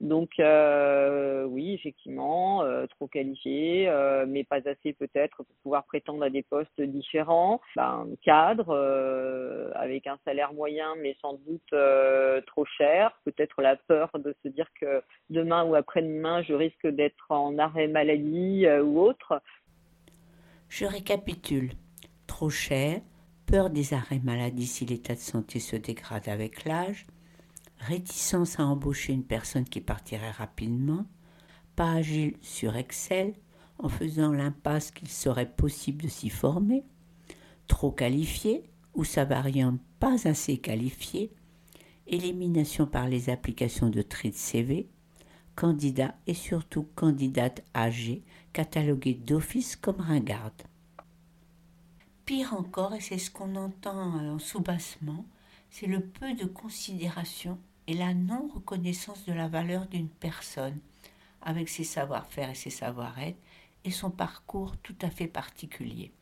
Donc 0.00 0.30
euh, 0.38 1.44
oui, 1.44 1.72
effectivement, 1.74 2.62
euh, 2.62 2.86
trop 2.86 3.06
qualifié, 3.06 3.88
euh, 3.88 4.26
mais 4.28 4.44
pas 4.44 4.60
assez 4.68 4.92
peut-être 4.92 5.36
pour 5.36 5.56
pouvoir 5.62 5.84
prétendre 5.84 6.22
à 6.22 6.30
des 6.30 6.42
postes 6.42 6.80
différents. 6.80 7.60
Ben, 7.76 8.06
cadre 8.22 8.74
avec 9.74 10.06
un 10.06 10.18
salaire 10.24 10.52
moyen, 10.52 10.94
mais 11.02 11.16
sans 11.20 11.34
doute 11.46 11.74
trop 12.46 12.64
cher. 12.64 13.18
Peut-être 13.24 13.62
la 13.62 13.76
peur 13.76 14.10
de 14.14 14.34
se 14.42 14.48
dire 14.48 14.68
que 14.80 15.02
demain 15.30 15.64
ou 15.64 15.74
après-demain, 15.74 16.42
je 16.42 16.54
risque 16.54 16.86
d'être 16.86 17.30
en 17.30 17.58
arrêt 17.58 17.88
maladie 17.88 18.66
ou 18.82 19.00
autre. 19.00 19.40
Je 20.68 20.84
récapitule. 20.84 21.70
Trop 22.26 22.50
cher, 22.50 23.00
peur 23.46 23.70
des 23.70 23.94
arrêts 23.94 24.20
maladie 24.22 24.66
si 24.66 24.84
l'état 24.84 25.14
de 25.14 25.20
santé 25.20 25.60
se 25.60 25.76
dégrade 25.76 26.28
avec 26.28 26.64
l'âge, 26.64 27.06
réticence 27.78 28.58
à 28.58 28.66
embaucher 28.66 29.12
une 29.12 29.24
personne 29.24 29.64
qui 29.64 29.80
partirait 29.80 30.30
rapidement, 30.30 31.06
pas 31.74 31.92
agile 31.92 32.36
sur 32.40 32.76
Excel, 32.76 33.34
en 33.78 33.88
faisant 33.88 34.32
l'impasse 34.32 34.90
qu'il 34.90 35.08
serait 35.08 35.50
possible 35.50 36.04
de 36.04 36.08
s'y 36.08 36.30
former, 36.30 36.84
trop 37.66 37.90
qualifié 37.90 38.70
ou 38.94 39.04
sa 39.04 39.24
variante 39.24 39.80
pas 40.00 40.26
assez 40.26 40.58
qualifiée, 40.58 41.32
élimination 42.06 42.86
par 42.86 43.08
les 43.08 43.28
applications 43.30 43.90
de 43.90 44.02
tri 44.02 44.30
de 44.30 44.36
CV, 44.36 44.88
candidat 45.54 46.14
et 46.26 46.34
surtout 46.34 46.88
candidate 46.94 47.64
âgée 47.74 48.22
cataloguée 48.52 49.14
d'office 49.14 49.76
comme 49.76 50.00
ringarde. 50.00 50.62
Pire 52.24 52.54
encore, 52.54 52.94
et 52.94 53.00
c'est 53.00 53.18
ce 53.18 53.30
qu'on 53.30 53.54
entend 53.56 53.98
en 53.98 54.38
sous-bassement, 54.38 55.26
c'est 55.70 55.86
le 55.86 56.00
peu 56.00 56.34
de 56.34 56.46
considération 56.46 57.58
et 57.86 57.94
la 57.94 58.14
non-reconnaissance 58.14 59.24
de 59.24 59.32
la 59.32 59.48
valeur 59.48 59.86
d'une 59.86 60.08
personne 60.08 60.78
avec 61.42 61.68
ses 61.68 61.84
savoir-faire 61.84 62.50
et 62.50 62.54
ses 62.54 62.70
savoir-être 62.70 63.38
et 63.84 63.90
son 63.90 64.10
parcours 64.10 64.76
tout 64.78 64.96
à 65.00 65.10
fait 65.10 65.28
particulier. 65.28 66.12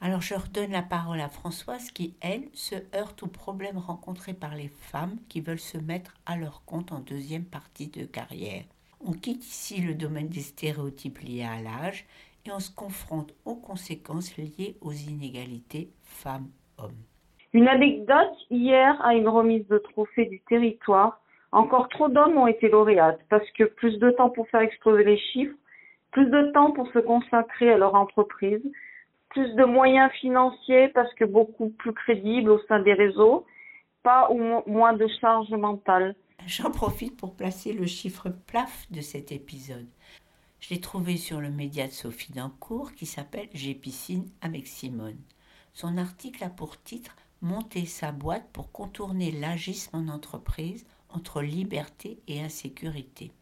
Alors 0.00 0.20
je 0.20 0.34
redonne 0.34 0.72
la 0.72 0.82
parole 0.82 1.20
à 1.20 1.28
Françoise 1.28 1.90
qui, 1.90 2.14
elle, 2.20 2.48
se 2.52 2.74
heurte 2.94 3.22
aux 3.22 3.28
problèmes 3.28 3.78
rencontrés 3.78 4.34
par 4.34 4.54
les 4.54 4.68
femmes 4.68 5.18
qui 5.28 5.40
veulent 5.40 5.58
se 5.58 5.78
mettre 5.78 6.14
à 6.26 6.36
leur 6.36 6.64
compte 6.64 6.92
en 6.92 7.00
deuxième 7.00 7.44
partie 7.44 7.88
de 7.88 8.04
carrière. 8.04 8.64
On 9.00 9.12
quitte 9.12 9.46
ici 9.46 9.80
le 9.80 9.94
domaine 9.94 10.28
des 10.28 10.42
stéréotypes 10.42 11.18
liés 11.20 11.44
à 11.44 11.60
l'âge 11.62 12.06
et 12.44 12.52
on 12.52 12.60
se 12.60 12.70
confronte 12.70 13.34
aux 13.44 13.56
conséquences 13.56 14.36
liées 14.36 14.76
aux 14.80 14.92
inégalités 14.92 15.90
femmes-hommes. 16.04 17.02
Une 17.56 17.68
anecdote, 17.68 18.36
hier, 18.50 19.00
à 19.02 19.14
une 19.14 19.28
remise 19.28 19.66
de 19.68 19.78
trophée 19.78 20.26
du 20.26 20.40
territoire, 20.40 21.22
encore 21.52 21.88
trop 21.88 22.10
d'hommes 22.10 22.36
ont 22.36 22.46
été 22.46 22.68
lauréates 22.68 23.22
parce 23.30 23.50
que 23.52 23.64
plus 23.64 23.98
de 23.98 24.10
temps 24.10 24.28
pour 24.28 24.46
faire 24.50 24.60
exploser 24.60 25.04
les 25.04 25.16
chiffres, 25.16 25.56
plus 26.10 26.26
de 26.26 26.52
temps 26.52 26.72
pour 26.72 26.86
se 26.92 26.98
consacrer 26.98 27.72
à 27.72 27.78
leur 27.78 27.94
entreprise, 27.94 28.60
plus 29.30 29.54
de 29.54 29.64
moyens 29.64 30.12
financiers 30.20 30.88
parce 30.88 31.10
que 31.14 31.24
beaucoup 31.24 31.70
plus 31.70 31.94
crédibles 31.94 32.50
au 32.50 32.58
sein 32.68 32.80
des 32.80 32.92
réseaux, 32.92 33.46
pas 34.02 34.30
ou 34.30 34.60
moins 34.66 34.92
de 34.92 35.06
charges 35.18 35.48
mentales. 35.48 36.14
J'en 36.46 36.70
profite 36.70 37.16
pour 37.16 37.36
placer 37.36 37.72
le 37.72 37.86
chiffre 37.86 38.28
plaf 38.46 38.84
de 38.90 39.00
cet 39.00 39.32
épisode. 39.32 39.88
Je 40.60 40.74
l'ai 40.74 40.80
trouvé 40.82 41.16
sur 41.16 41.40
le 41.40 41.48
média 41.48 41.86
de 41.86 41.92
Sophie 41.92 42.34
Dancourt 42.34 42.92
qui 42.92 43.06
s'appelle 43.06 43.48
J'ai 43.54 43.74
piscine 43.74 44.26
avec 44.42 44.66
Simone. 44.66 45.16
Son 45.72 45.96
article 45.96 46.44
a 46.44 46.50
pour 46.50 46.82
titre 46.82 47.16
monter 47.46 47.86
sa 47.86 48.12
boîte 48.12 48.50
pour 48.52 48.70
contourner 48.72 49.30
l'agisme 49.30 49.96
en 49.96 50.08
entreprise 50.08 50.84
entre 51.08 51.40
liberté 51.42 52.20
et 52.26 52.42
insécurité. 52.42 53.32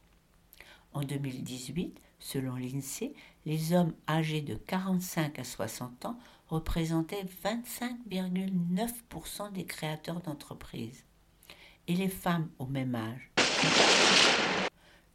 En 0.92 1.02
2018, 1.02 1.99
selon 2.18 2.56
l'INSEE, 2.56 3.14
les 3.46 3.73
hommes 3.73 3.94
âgés 4.08 4.42
de 4.42 4.54
45 4.54 5.38
à 5.38 5.44
60 5.44 6.04
ans 6.04 6.18
représentaient 6.49 7.25
25,9% 7.42 9.50
des 9.52 9.64
créateurs 9.64 10.20
d'entreprises 10.20 11.04
et 11.88 11.94
les 11.94 12.08
femmes 12.08 12.49
au 12.58 12.66
même 12.66 12.94
âge 12.94 13.30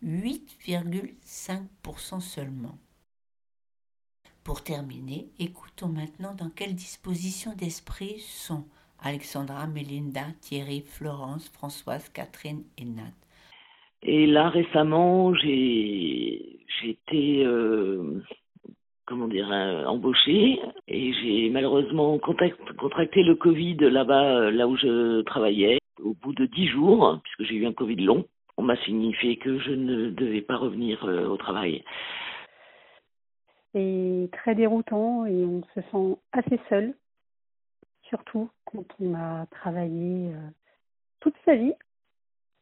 8,5% 0.03 2.21
seulement. 2.21 2.79
Pour 4.43 4.63
terminer, 4.63 5.29
écoutons 5.37 5.89
maintenant 5.89 6.33
dans 6.33 6.49
quelle 6.49 6.73
disposition 6.73 7.53
d'esprit 7.53 8.19
sont 8.19 8.65
Alexandra, 9.03 9.67
Mélinda, 9.67 10.25
Thierry, 10.41 10.81
Florence, 10.81 11.49
Françoise, 11.49 12.09
Catherine 12.09 12.63
et 12.77 12.85
Nat. 12.85 13.13
Et 14.03 14.27
là, 14.27 14.49
récemment, 14.49 15.33
j'ai 15.35 16.59
été, 16.83 17.43
euh, 17.45 18.21
comment 19.05 19.27
dire, 19.27 19.51
euh, 19.51 19.85
embauchée 19.85 20.59
et 20.87 21.13
j'ai 21.13 21.49
malheureusement 21.49 22.17
contracté 22.19 23.23
le 23.23 23.35
Covid 23.35 23.75
là-bas, 23.75 24.37
euh, 24.37 24.51
là 24.51 24.67
où 24.67 24.77
je 24.77 25.21
travaillais. 25.23 25.79
Au 26.01 26.13
bout 26.13 26.33
de 26.33 26.45
dix 26.45 26.67
jours, 26.67 27.19
puisque 27.23 27.49
j'ai 27.49 27.57
eu 27.57 27.65
un 27.65 27.73
Covid 27.73 27.97
long, 27.97 28.25
on 28.55 28.63
m'a 28.63 28.77
signifié 28.85 29.35
que 29.35 29.59
je 29.59 29.71
ne 29.71 30.11
devais 30.11 30.41
pas 30.41 30.55
revenir 30.55 31.03
au 31.03 31.35
travail. 31.35 31.83
C'est 33.73 34.29
très 34.31 34.55
déroutant 34.55 35.25
et 35.25 35.43
on 35.43 35.61
se 35.75 35.81
sent 35.81 36.17
assez 36.31 36.59
seul, 36.69 36.93
surtout 38.09 38.49
quand 38.65 38.85
on 38.99 39.15
a 39.15 39.45
travaillé 39.47 40.33
toute 41.19 41.35
sa 41.45 41.55
vie 41.55 41.73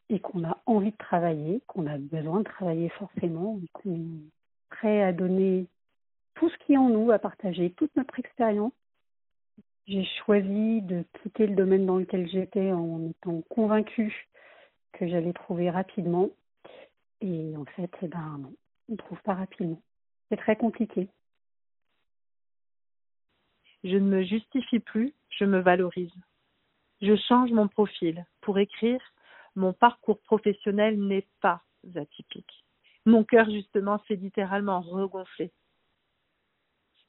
et 0.10 0.20
qu'on 0.20 0.44
a 0.44 0.58
envie 0.66 0.92
de 0.92 0.98
travailler, 0.98 1.62
qu'on 1.68 1.88
a 1.88 1.98
besoin 1.98 2.40
de 2.40 2.46
travailler 2.46 2.90
forcément, 2.90 3.60
qu'on 3.74 3.96
est 3.96 4.32
prêt 4.70 5.04
à 5.04 5.12
donner 5.12 5.68
tout 6.36 6.50
ce 6.50 6.58
qui 6.60 6.74
est 6.74 6.78
en 6.78 6.90
nous, 6.90 7.12
à 7.12 7.20
partager 7.20 7.72
toute 7.72 7.96
notre 7.96 8.20
expérience. 8.20 8.74
J'ai 9.88 10.06
choisi 10.26 10.82
de 10.82 11.04
quitter 11.22 11.48
le 11.48 11.56
domaine 11.56 11.86
dans 11.86 11.98
lequel 11.98 12.30
j'étais 12.30 12.72
en 12.72 13.10
étant 13.10 13.42
convaincue 13.50 14.28
que 14.94 15.08
j'allais 15.08 15.34
trouver 15.34 15.70
rapidement. 15.70 16.30
Et 17.22 17.56
en 17.56 17.66
fait, 17.66 17.90
eh 18.02 18.08
ben 18.08 18.38
non, 18.40 18.54
on 18.90 18.92
ne 18.94 18.98
trouve 18.98 19.22
pas 19.24 19.34
rapidement. 19.34 19.82
C'est 20.30 20.38
très 20.38 20.56
compliqué. 20.56 21.08
Je 23.84 23.96
ne 23.96 24.10
me 24.10 24.24
justifie 24.24 24.80
plus, 24.80 25.14
je 25.38 25.46
me 25.46 25.60
valorise. 25.60 26.14
Je 27.02 27.16
change 27.16 27.52
mon 27.52 27.68
profil 27.68 28.26
pour 28.42 28.58
écrire 28.58 29.02
mon 29.58 29.74
parcours 29.74 30.22
professionnel 30.22 31.00
n'est 31.00 31.28
pas 31.42 31.64
atypique. 31.96 32.64
Mon 33.06 33.24
cœur, 33.24 33.50
justement, 33.50 34.00
s'est 34.08 34.16
littéralement 34.16 34.82
regonflé. 34.82 35.52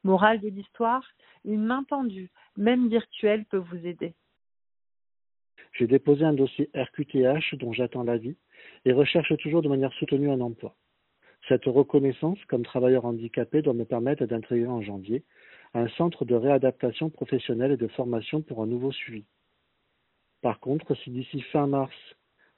Morale 0.02 0.40
de 0.40 0.48
l'histoire, 0.48 1.04
une 1.44 1.64
main 1.64 1.84
tendue, 1.84 2.30
même 2.56 2.88
virtuelle, 2.88 3.44
peut 3.44 3.58
vous 3.58 3.86
aider. 3.86 4.14
J'ai 5.72 5.86
déposé 5.86 6.24
un 6.24 6.32
dossier 6.32 6.70
RQTH 6.74 7.56
dont 7.56 7.72
j'attends 7.72 8.02
l'avis 8.02 8.36
et 8.86 8.92
recherche 8.92 9.36
toujours 9.38 9.60
de 9.60 9.68
manière 9.68 9.92
soutenue 9.94 10.30
un 10.30 10.40
emploi. 10.40 10.74
Cette 11.48 11.66
reconnaissance 11.66 12.42
comme 12.46 12.64
travailleur 12.64 13.04
handicapé 13.04 13.60
doit 13.60 13.74
me 13.74 13.84
permettre 13.84 14.24
d'intégrer 14.24 14.66
en 14.66 14.80
janvier 14.80 15.24
un 15.74 15.88
centre 15.88 16.24
de 16.24 16.34
réadaptation 16.34 17.10
professionnelle 17.10 17.72
et 17.72 17.76
de 17.76 17.88
formation 17.88 18.42
pour 18.42 18.62
un 18.62 18.66
nouveau 18.66 18.92
suivi. 18.92 19.24
Par 20.40 20.60
contre, 20.60 20.94
si 20.94 21.10
d'ici 21.10 21.40
fin 21.42 21.66
mars 21.66 21.94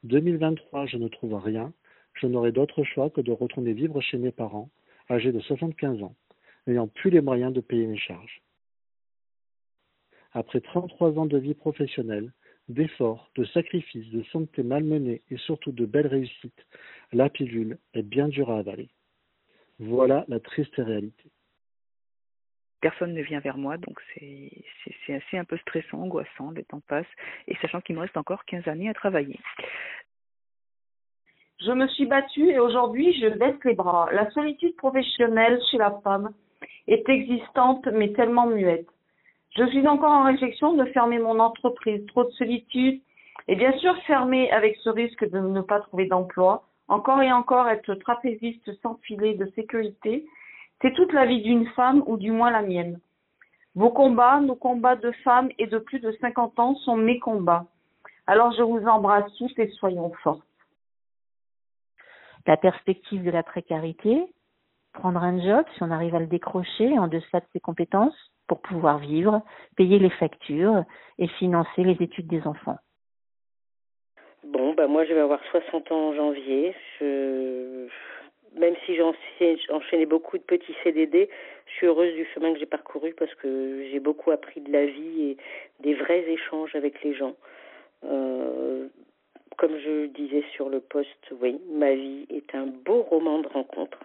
2023, 0.05 0.87
je 0.87 0.97
ne 0.97 1.09
trouve 1.09 1.35
rien, 1.35 1.73
je 2.15 2.27
n'aurai 2.27 2.53
d'autre 2.53 2.85
choix 2.85 3.11
que 3.11 3.21
de 3.21 3.33
retourner 3.33 3.73
vivre 3.73 4.01
chez 4.01 4.19
mes 4.19 4.33
parents, 4.33 4.71
âgés 5.09 5.33
de 5.33 5.41
75 5.41 6.03
ans, 6.03 6.15
n'ayant 6.67 6.89
plus 6.89 7.11
les 7.11 7.21
moyens 7.21 7.53
de 7.53 7.61
payer 7.61 7.87
mes 7.87 7.99
charges. 7.99 8.43
Après 10.33 10.61
33 10.61 11.19
ans 11.19 11.27
de 11.27 11.39
vie 11.39 11.55
professionnelle, 11.55 12.33
d'efforts, 12.69 13.31
de 13.35 13.45
sacrifices, 13.47 14.09
de 14.11 14.23
santé 14.25 14.63
malmenée 14.63 15.23
et 15.31 15.37
surtout 15.39 15.73
de 15.73 15.87
belles 15.87 16.07
réussites, 16.07 16.67
la 17.13 17.29
pilule 17.29 17.79
est 17.95 18.03
bien 18.03 18.29
dure 18.29 18.51
à 18.51 18.59
avaler. 18.59 18.91
Voilà 19.81 20.25
la 20.29 20.39
triste 20.39 20.77
réalité. 20.77 21.31
Personne 22.81 23.13
ne 23.13 23.23
vient 23.23 23.41
vers 23.41 23.59
moi, 23.59 23.77
donc 23.77 24.01
c'est 24.15 25.15
assez 25.15 25.37
un 25.37 25.45
peu 25.45 25.59
stressant, 25.59 26.03
angoissant, 26.03 26.51
le 26.51 26.63
temps 26.65 26.81
passe, 26.89 27.07
et 27.47 27.55
sachant 27.57 27.81
qu'il 27.81 27.97
me 27.97 28.01
reste 28.01 28.17
encore 28.17 28.45
15 28.47 28.69
années 28.69 28.89
à 28.89 28.95
travailler. 28.95 29.39
Je 31.61 31.73
me 31.73 31.87
suis 31.89 32.07
battue 32.07 32.49
et 32.49 32.59
aujourd'hui 32.59 33.13
je 33.21 33.29
baisse 33.29 33.63
les 33.65 33.75
bras. 33.75 34.09
La 34.13 34.31
solitude 34.31 34.77
professionnelle 34.77 35.61
chez 35.71 35.77
la 35.77 36.01
femme 36.03 36.31
est 36.87 37.07
existante 37.07 37.87
mais 37.93 38.13
tellement 38.13 38.47
muette. 38.47 38.89
Je 39.57 39.67
suis 39.67 39.87
encore 39.87 40.13
en 40.13 40.25
réflexion 40.25 40.73
de 40.75 40.87
fermer 40.87 41.19
mon 41.19 41.39
entreprise. 41.39 42.07
Trop 42.07 42.25
de 42.25 42.31
solitude 42.31 43.03
et 43.47 43.57
bien 43.57 43.77
sûr 43.79 43.95
fermer 44.05 44.51
avec 44.53 44.77
ce 44.77 44.89
risque 44.89 45.29
de 45.29 45.39
ne 45.39 45.61
pas 45.61 45.81
trouver 45.81 46.07
d'emploi. 46.07 46.63
Encore 46.89 47.21
et 47.21 47.33
encore 47.33 47.69
être 47.69 47.95
trapéziste 47.95 48.71
sans 48.81 48.95
filet 49.03 49.35
de 49.35 49.47
sécurité, 49.55 50.25
c'est 50.83 50.95
toute 50.95 51.13
la 51.13 51.27
vie 51.27 51.43
d'une 51.43 51.67
femme 51.69 52.03
ou 52.07 52.17
du 52.17 52.31
moins 52.31 52.51
la 52.51 52.63
mienne. 52.63 53.01
Vos 53.75 53.91
combats, 53.91 54.41
nos 54.41 54.57
combats 54.57 54.97
de 54.97 55.13
femmes 55.25 55.51
et 55.59 55.67
de 55.67 55.79
plus 55.79 56.01
de 56.01 56.13
50 56.21 56.59
ans 56.59 56.75
sont 56.77 56.97
mes 56.97 57.19
combats. 57.19 57.67
Alors 58.27 58.53
je 58.53 58.63
vous 58.63 58.85
embrasse 58.87 59.33
tous 59.39 59.53
et 59.59 59.69
soyons 59.79 60.13
forts 60.23 60.43
la 62.51 62.57
perspective 62.57 63.23
de 63.23 63.31
la 63.31 63.45
précarité, 63.45 64.25
prendre 64.93 65.23
un 65.23 65.41
job 65.41 65.65
si 65.77 65.85
on 65.85 65.91
arrive 65.93 66.17
à 66.17 66.19
le 66.19 66.27
décrocher 66.27 66.99
en 66.99 67.07
deçà 67.07 67.39
de 67.39 67.47
ses 67.53 67.61
compétences 67.61 68.17
pour 68.49 68.61
pouvoir 68.61 68.99
vivre, 68.99 69.43
payer 69.77 70.01
les 70.01 70.11
factures 70.11 70.83
et 71.19 71.29
financer 71.29 71.85
les 71.85 71.97
études 72.03 72.27
des 72.27 72.45
enfants. 72.49 72.79
Bon, 74.43 74.75
bah 74.75 74.89
moi 74.89 75.05
je 75.05 75.15
vais 75.15 75.21
avoir 75.21 75.39
60 75.53 75.93
ans 75.93 76.09
en 76.09 76.15
janvier. 76.15 76.75
Je... 76.99 77.87
Même 78.57 78.75
si 78.85 78.95
j'ai 78.95 79.03
enchaîné 79.71 80.07
beaucoup 80.07 80.37
de 80.37 80.43
petits 80.43 80.75
CDD, 80.83 81.29
je 81.67 81.73
suis 81.73 81.87
heureuse 81.87 82.15
du 82.15 82.27
chemin 82.35 82.53
que 82.53 82.59
j'ai 82.59 82.67
parcouru 82.67 83.15
parce 83.15 83.35
que 83.37 83.87
j'ai 83.91 84.01
beaucoup 84.01 84.31
appris 84.33 84.61
de 84.61 84.73
la 84.73 84.87
vie 84.87 85.23
et 85.23 85.37
des 85.81 85.95
vrais 85.95 86.29
échanges 86.29 86.75
avec 86.75 87.03
les 87.05 87.15
gens. 87.15 87.37
Euh, 88.05 88.89
comme 89.57 89.79
je 89.79 90.07
disais 90.07 90.45
sur 90.55 90.69
le 90.69 90.81
poste, 90.81 91.33
oui, 91.41 91.61
ma 91.71 91.95
vie 91.95 92.27
est 92.29 92.55
un 92.55 92.67
beau 92.67 93.03
roman 93.03 93.39
de 93.41 93.49
rencontre. 93.49 93.99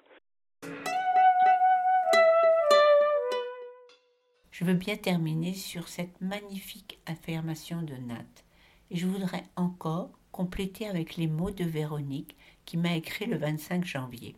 Je 4.51 4.63
veux 4.63 4.73
bien 4.73 4.95
terminer 4.95 5.53
sur 5.53 5.87
cette 5.87 6.21
magnifique 6.21 6.99
affirmation 7.07 7.81
de 7.81 7.93
Nat. 7.93 8.43
Et 8.91 8.95
je 8.95 9.07
voudrais 9.07 9.43
encore 9.55 10.11
compléter 10.31 10.87
avec 10.87 11.17
les 11.17 11.27
mots 11.27 11.51
de 11.51 11.63
Véronique 11.63 12.37
qui 12.65 12.77
m'a 12.77 12.95
écrit 12.95 13.25
le 13.25 13.37
25 13.37 13.85
janvier. 13.85 14.35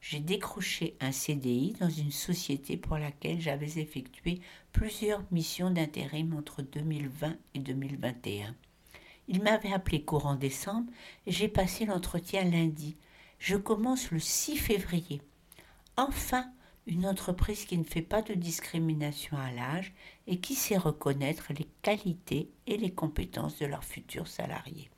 J'ai 0.00 0.20
décroché 0.20 0.96
un 1.00 1.12
CDI 1.12 1.74
dans 1.78 1.90
une 1.90 2.10
société 2.10 2.76
pour 2.76 2.96
laquelle 2.96 3.40
j'avais 3.40 3.78
effectué 3.78 4.40
plusieurs 4.72 5.22
missions 5.30 5.70
d'intérim 5.70 6.34
entre 6.34 6.62
2020 6.62 7.36
et 7.54 7.58
2021. 7.58 8.54
Il 9.28 9.42
m'avait 9.42 9.72
appelé 9.72 10.02
courant 10.02 10.36
décembre 10.36 10.90
et 11.26 11.32
j'ai 11.32 11.48
passé 11.48 11.84
l'entretien 11.84 12.44
lundi. 12.44 12.96
Je 13.38 13.56
commence 13.56 14.10
le 14.10 14.18
6 14.18 14.56
février. 14.56 15.20
Enfin, 15.96 16.50
une 16.86 17.06
entreprise 17.06 17.66
qui 17.66 17.76
ne 17.76 17.84
fait 17.84 18.02
pas 18.02 18.22
de 18.22 18.34
discrimination 18.34 19.36
à 19.36 19.52
l'âge 19.52 19.92
et 20.26 20.40
qui 20.40 20.54
sait 20.54 20.78
reconnaître 20.78 21.52
les 21.52 21.68
qualités 21.82 22.50
et 22.66 22.78
les 22.78 22.92
compétences 22.92 23.58
de 23.58 23.66
leurs 23.66 23.84
futurs 23.84 24.28
salariés. 24.28 24.90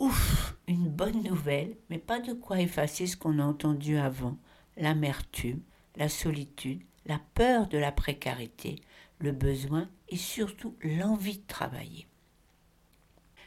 Ouf, 0.00 0.41
une 0.68 0.88
bonne 0.88 1.22
nouvelle, 1.22 1.76
mais 1.90 1.98
pas 1.98 2.20
de 2.20 2.32
quoi 2.32 2.60
effacer 2.60 3.06
ce 3.06 3.16
qu'on 3.16 3.38
a 3.38 3.44
entendu 3.44 3.96
avant, 3.96 4.38
l'amertume, 4.76 5.60
la 5.96 6.08
solitude, 6.08 6.82
la 7.06 7.20
peur 7.34 7.66
de 7.68 7.78
la 7.78 7.92
précarité, 7.92 8.76
le 9.18 9.32
besoin 9.32 9.88
et 10.08 10.16
surtout 10.16 10.76
l'envie 10.82 11.38
de 11.38 11.46
travailler. 11.46 12.06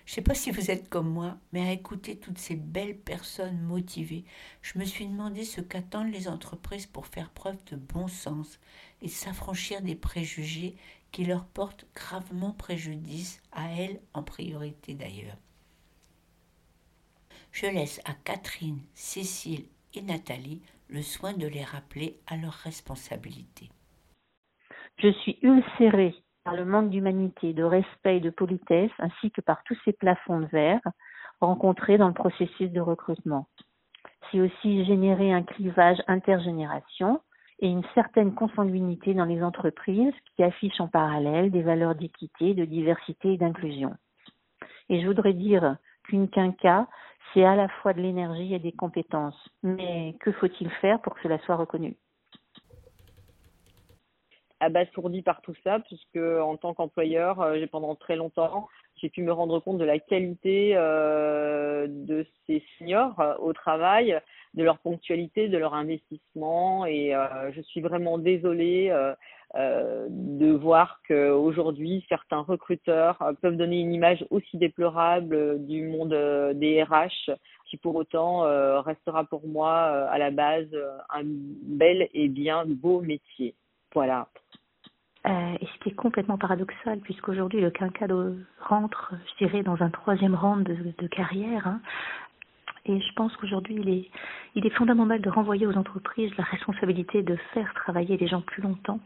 Je 0.06 0.12
ne 0.12 0.16
sais 0.16 0.22
pas 0.22 0.36
si 0.36 0.52
vous 0.52 0.70
êtes 0.70 0.88
comme 0.88 1.10
moi, 1.10 1.38
mais 1.52 1.68
à 1.68 1.72
écouter 1.72 2.16
toutes 2.18 2.38
ces 2.38 2.56
belles 2.56 2.98
personnes 2.98 3.60
motivées, 3.62 4.24
je 4.62 4.78
me 4.78 4.86
suis 4.86 5.08
demandé 5.08 5.44
ce 5.44 5.62
qu'attendent 5.62 6.12
les 6.12 6.28
entreprises 6.28 6.86
pour 6.86 7.08
faire 7.08 7.32
preuve 7.32 7.58
de 7.72 7.76
bon 7.76 8.08
sens 8.08 8.60
et 9.02 9.08
s'affranchir 9.08 9.82
des 9.82 9.96
préjugés 9.96 10.76
qui 11.12 11.26
leur 11.26 11.46
portent 11.46 11.88
gravement 11.96 12.52
préjudice, 12.52 13.42
à 13.52 13.72
elles 13.72 14.00
en 14.14 14.22
priorité 14.22 14.94
d'ailleurs. 14.94 15.38
Je 17.56 17.68
laisse 17.68 18.02
à 18.04 18.12
Catherine, 18.26 18.82
Cécile 18.94 19.64
et 19.94 20.02
Nathalie 20.02 20.62
le 20.90 21.02
soin 21.02 21.32
de 21.32 21.48
les 21.48 21.64
rappeler 21.64 22.18
à 22.28 22.36
leurs 22.36 22.52
responsabilités. 22.52 23.70
Je 24.98 25.08
suis 25.08 25.40
ulcérée 25.42 26.14
par 26.44 26.54
le 26.54 26.66
manque 26.66 26.90
d'humanité, 26.90 27.54
de 27.54 27.64
respect 27.64 28.18
et 28.18 28.20
de 28.20 28.30
politesse, 28.30 28.92
ainsi 29.00 29.32
que 29.32 29.40
par 29.40 29.64
tous 29.64 29.78
ces 29.86 29.94
plafonds 29.94 30.42
de 30.42 30.48
verre 30.48 30.82
rencontrés 31.40 31.98
dans 31.98 32.10
le 32.10 32.14
processus 32.14 32.70
de 32.72 32.82
recrutement. 32.82 33.48
puis 34.28 34.42
aussi 34.42 34.84
générer 34.84 35.32
un 35.32 35.44
clivage 35.44 36.00
intergénération 36.08 37.22
et 37.60 37.70
une 37.70 37.86
certaine 37.94 38.36
consanguinité 38.36 39.14
dans 39.14 39.24
les 39.24 39.42
entreprises 39.42 40.14
qui 40.36 40.44
affichent 40.44 40.82
en 40.82 40.90
parallèle 40.90 41.52
des 41.52 41.62
valeurs 41.62 41.96
d'équité, 41.96 42.54
de 42.54 42.66
diversité 42.66 43.36
et 43.36 43.38
d'inclusion. 43.38 43.96
Et 44.90 45.02
je 45.02 45.08
voudrais 45.08 45.34
dire 45.34 45.78
qu'une 46.04 46.30
quinca, 46.30 46.88
c'est 47.34 47.44
à 47.44 47.56
la 47.56 47.68
fois 47.68 47.94
de 47.94 48.02
l'énergie 48.02 48.54
et 48.54 48.60
des 48.60 48.72
compétences. 48.72 49.50
Mais 49.64 50.16
que 50.20 50.32
faut-il 50.32 50.70
faire 50.82 51.02
pour 51.02 51.16
que 51.16 51.22
cela 51.24 51.40
soit 51.40 51.56
reconnu? 51.56 51.96
Abasourdi 54.62 55.22
par 55.22 55.42
tout 55.42 55.54
ça, 55.64 55.80
puisque 55.80 56.16
en 56.18 56.56
tant 56.56 56.74
qu'employeur, 56.74 57.42
euh, 57.42 57.56
j'ai 57.60 57.68
pendant 57.68 57.96
très 57.96 58.16
longtemps, 58.16 58.70
j'ai 58.96 59.10
pu 59.10 59.22
me 59.22 59.34
rendre 59.34 59.60
compte 59.60 59.78
de 59.78 59.84
la 59.84 60.00
qualité 60.00 60.72
euh, 60.76 61.88
de 61.90 62.26
ces 62.48 62.64
seniors 62.78 63.20
euh, 63.20 63.36
au 63.40 63.52
travail, 63.52 64.20
de 64.54 64.64
leur 64.64 64.80
ponctualité, 64.80 65.50
de 65.50 65.58
leur 65.58 65.74
investissement, 65.74 66.86
et 66.86 67.14
je 67.52 67.62
suis 67.62 67.82
vraiment 67.82 68.18
désolée 68.18 68.90
de 69.56 70.52
voir 70.52 71.02
qu'aujourd'hui 71.08 72.06
certains 72.10 72.42
recruteurs 72.42 73.18
peuvent 73.42 73.56
donner 73.56 73.80
une 73.80 73.94
image 73.94 74.26
aussi 74.30 74.58
déplorable 74.58 75.66
du 75.66 75.84
monde 75.84 76.14
des 76.56 76.84
RH, 76.84 77.32
qui 77.66 77.78
pour 77.78 77.96
autant 77.96 78.42
restera 78.82 79.24
pour 79.24 79.48
moi 79.48 79.72
à 79.72 80.18
la 80.18 80.32
base 80.32 80.68
un 81.10 81.24
bel 81.24 82.10
et 82.14 82.28
bien 82.28 82.66
beau 82.66 83.02
métier. 83.02 83.56
Voilà. 83.94 84.28
Euh, 85.26 85.56
et 85.60 85.66
ce 85.66 85.80
qui 85.80 85.90
est 85.90 85.96
complètement 85.96 86.38
paradoxal, 86.38 87.00
puisqu'aujourd'hui 87.00 87.60
le 87.60 87.72
quinquado 87.72 88.36
rentre, 88.62 89.14
je 89.32 89.46
dirais, 89.46 89.64
dans 89.64 89.82
un 89.82 89.90
troisième 89.90 90.36
rang 90.36 90.58
de, 90.58 90.76
de 90.98 91.08
carrière. 91.08 91.66
Hein. 91.66 91.82
Et 92.88 93.00
je 93.00 93.14
pense 93.16 93.36
qu'aujourd'hui, 93.38 93.78
il 93.80 93.90
est, 93.90 94.10
il 94.54 94.66
est 94.66 94.70
fondamental 94.72 95.20
de 95.20 95.30
renvoyer 95.30 95.66
aux 95.66 95.76
entreprises 95.76 96.32
la 96.38 96.44
responsabilité 96.44 97.24
de 97.24 97.36
faire 97.54 97.74
travailler 97.74 98.16
les 98.18 98.28
gens 98.28 98.42
plus 98.42 98.62
longtemps. 98.62 99.00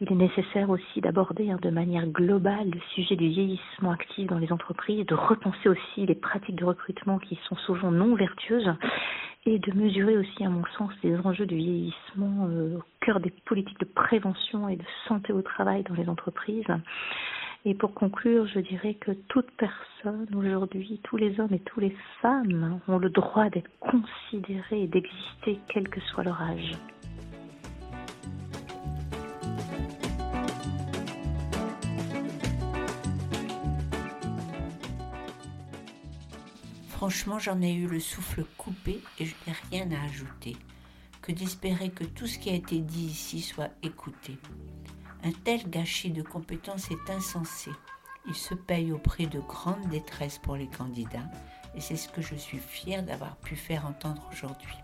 Il 0.00 0.10
est 0.10 0.16
nécessaire 0.16 0.70
aussi 0.70 1.00
d'aborder 1.00 1.50
hein, 1.50 1.58
de 1.60 1.70
manière 1.70 2.06
globale 2.06 2.70
le 2.70 2.80
sujet 2.94 3.16
du 3.16 3.28
vieillissement 3.28 3.90
actif 3.92 4.26
dans 4.28 4.38
les 4.38 4.52
entreprises, 4.52 5.06
de 5.06 5.14
repenser 5.14 5.68
aussi 5.68 6.06
les 6.06 6.14
pratiques 6.14 6.56
de 6.56 6.64
recrutement 6.64 7.18
qui 7.18 7.38
sont 7.48 7.56
souvent 7.56 7.90
non 7.90 8.14
vertueuses 8.14 8.72
et 9.46 9.58
de 9.58 9.72
mesurer 9.72 10.16
aussi, 10.16 10.44
à 10.44 10.50
mon 10.50 10.64
sens, 10.78 10.92
les 11.02 11.16
enjeux 11.18 11.46
du 11.46 11.56
vieillissement 11.56 12.46
euh, 12.48 12.78
au 12.78 12.82
cœur 13.00 13.18
des 13.18 13.30
politiques 13.44 13.80
de 13.80 13.84
prévention 13.84 14.68
et 14.68 14.76
de 14.76 14.84
santé 15.08 15.32
au 15.32 15.42
travail 15.42 15.82
dans 15.82 15.94
les 15.94 16.08
entreprises. 16.08 16.66
Et 17.64 17.74
pour 17.74 17.94
conclure, 17.94 18.46
je 18.48 18.58
dirais 18.58 18.94
que 18.94 19.12
toute 19.28 19.48
personne 19.52 20.26
aujourd'hui, 20.34 21.00
tous 21.04 21.16
les 21.16 21.38
hommes 21.38 21.54
et 21.54 21.60
toutes 21.60 21.84
les 21.84 21.96
femmes 22.20 22.80
ont 22.88 22.98
le 22.98 23.08
droit 23.08 23.48
d'être 23.50 23.70
considérés 23.78 24.82
et 24.82 24.86
d'exister 24.88 25.60
quel 25.68 25.88
que 25.88 26.00
soit 26.00 26.24
leur 26.24 26.42
âge. 26.42 26.72
Franchement, 36.88 37.38
j'en 37.38 37.60
ai 37.62 37.72
eu 37.72 37.86
le 37.86 38.00
souffle 38.00 38.44
coupé 38.56 39.00
et 39.20 39.24
je 39.24 39.34
n'ai 39.46 39.54
rien 39.70 39.88
à 39.96 40.04
ajouter. 40.04 40.56
Que 41.20 41.30
d'espérer 41.30 41.90
que 41.90 42.02
tout 42.02 42.26
ce 42.26 42.40
qui 42.40 42.50
a 42.50 42.54
été 42.54 42.78
dit 42.78 43.06
ici 43.06 43.40
soit 43.40 43.70
écouté. 43.84 44.36
Un 45.24 45.32
tel 45.32 45.68
gâchis 45.68 46.10
de 46.10 46.22
compétences 46.22 46.90
est 46.90 47.10
insensé. 47.10 47.70
Il 48.26 48.34
se 48.34 48.54
paye 48.54 48.92
au 48.92 48.98
prix 48.98 49.26
de 49.26 49.40
grande 49.40 49.88
détresse 49.88 50.38
pour 50.38 50.56
les 50.56 50.68
candidats 50.68 51.30
et 51.74 51.80
c'est 51.80 51.96
ce 51.96 52.08
que 52.08 52.22
je 52.22 52.34
suis 52.34 52.58
fière 52.58 53.02
d'avoir 53.02 53.36
pu 53.36 53.56
faire 53.56 53.86
entendre 53.86 54.22
aujourd'hui. 54.32 54.76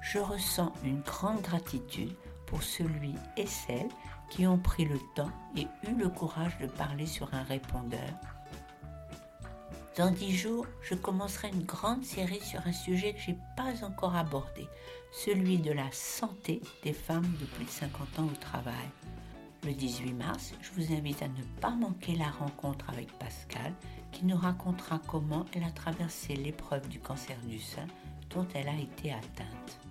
Je 0.00 0.18
ressens 0.18 0.72
une 0.84 1.00
grande 1.00 1.42
gratitude 1.42 2.14
pour 2.46 2.62
celui 2.62 3.14
et 3.36 3.46
celle 3.46 3.88
qui 4.30 4.46
ont 4.46 4.58
pris 4.58 4.84
le 4.84 4.98
temps 5.14 5.30
et 5.56 5.66
eu 5.88 5.94
le 5.96 6.08
courage 6.08 6.58
de 6.58 6.66
parler 6.66 7.06
sur 7.06 7.32
un 7.34 7.42
répondeur 7.42 8.10
dans 9.96 10.10
dix 10.10 10.36
jours, 10.36 10.66
je 10.82 10.96
commencerai 10.96 11.50
une 11.50 11.62
grande 11.62 12.04
série 12.04 12.40
sur 12.40 12.66
un 12.66 12.72
sujet 12.72 13.14
que 13.14 13.20
je 13.20 13.30
n'ai 13.30 13.38
pas 13.56 13.84
encore 13.84 14.16
abordé, 14.16 14.66
celui 15.12 15.58
de 15.58 15.70
la 15.70 15.88
santé 15.92 16.60
des 16.82 16.92
femmes 16.92 17.32
de 17.40 17.44
plus 17.44 17.64
de 17.64 17.70
50 17.70 18.18
ans 18.18 18.24
au 18.26 18.36
travail. 18.40 18.88
Le 19.64 19.72
18 19.72 20.12
mars, 20.12 20.52
je 20.60 20.70
vous 20.72 20.92
invite 20.92 21.22
à 21.22 21.28
ne 21.28 21.42
pas 21.62 21.70
manquer 21.70 22.16
la 22.16 22.28
rencontre 22.28 22.90
avec 22.90 23.10
Pascal 23.18 23.72
qui 24.12 24.26
nous 24.26 24.36
racontera 24.36 25.00
comment 25.06 25.46
elle 25.54 25.64
a 25.64 25.70
traversé 25.70 26.34
l'épreuve 26.36 26.86
du 26.88 27.00
cancer 27.00 27.38
du 27.46 27.58
sein 27.58 27.86
dont 28.28 28.46
elle 28.54 28.68
a 28.68 28.78
été 28.78 29.12
atteinte. 29.12 29.83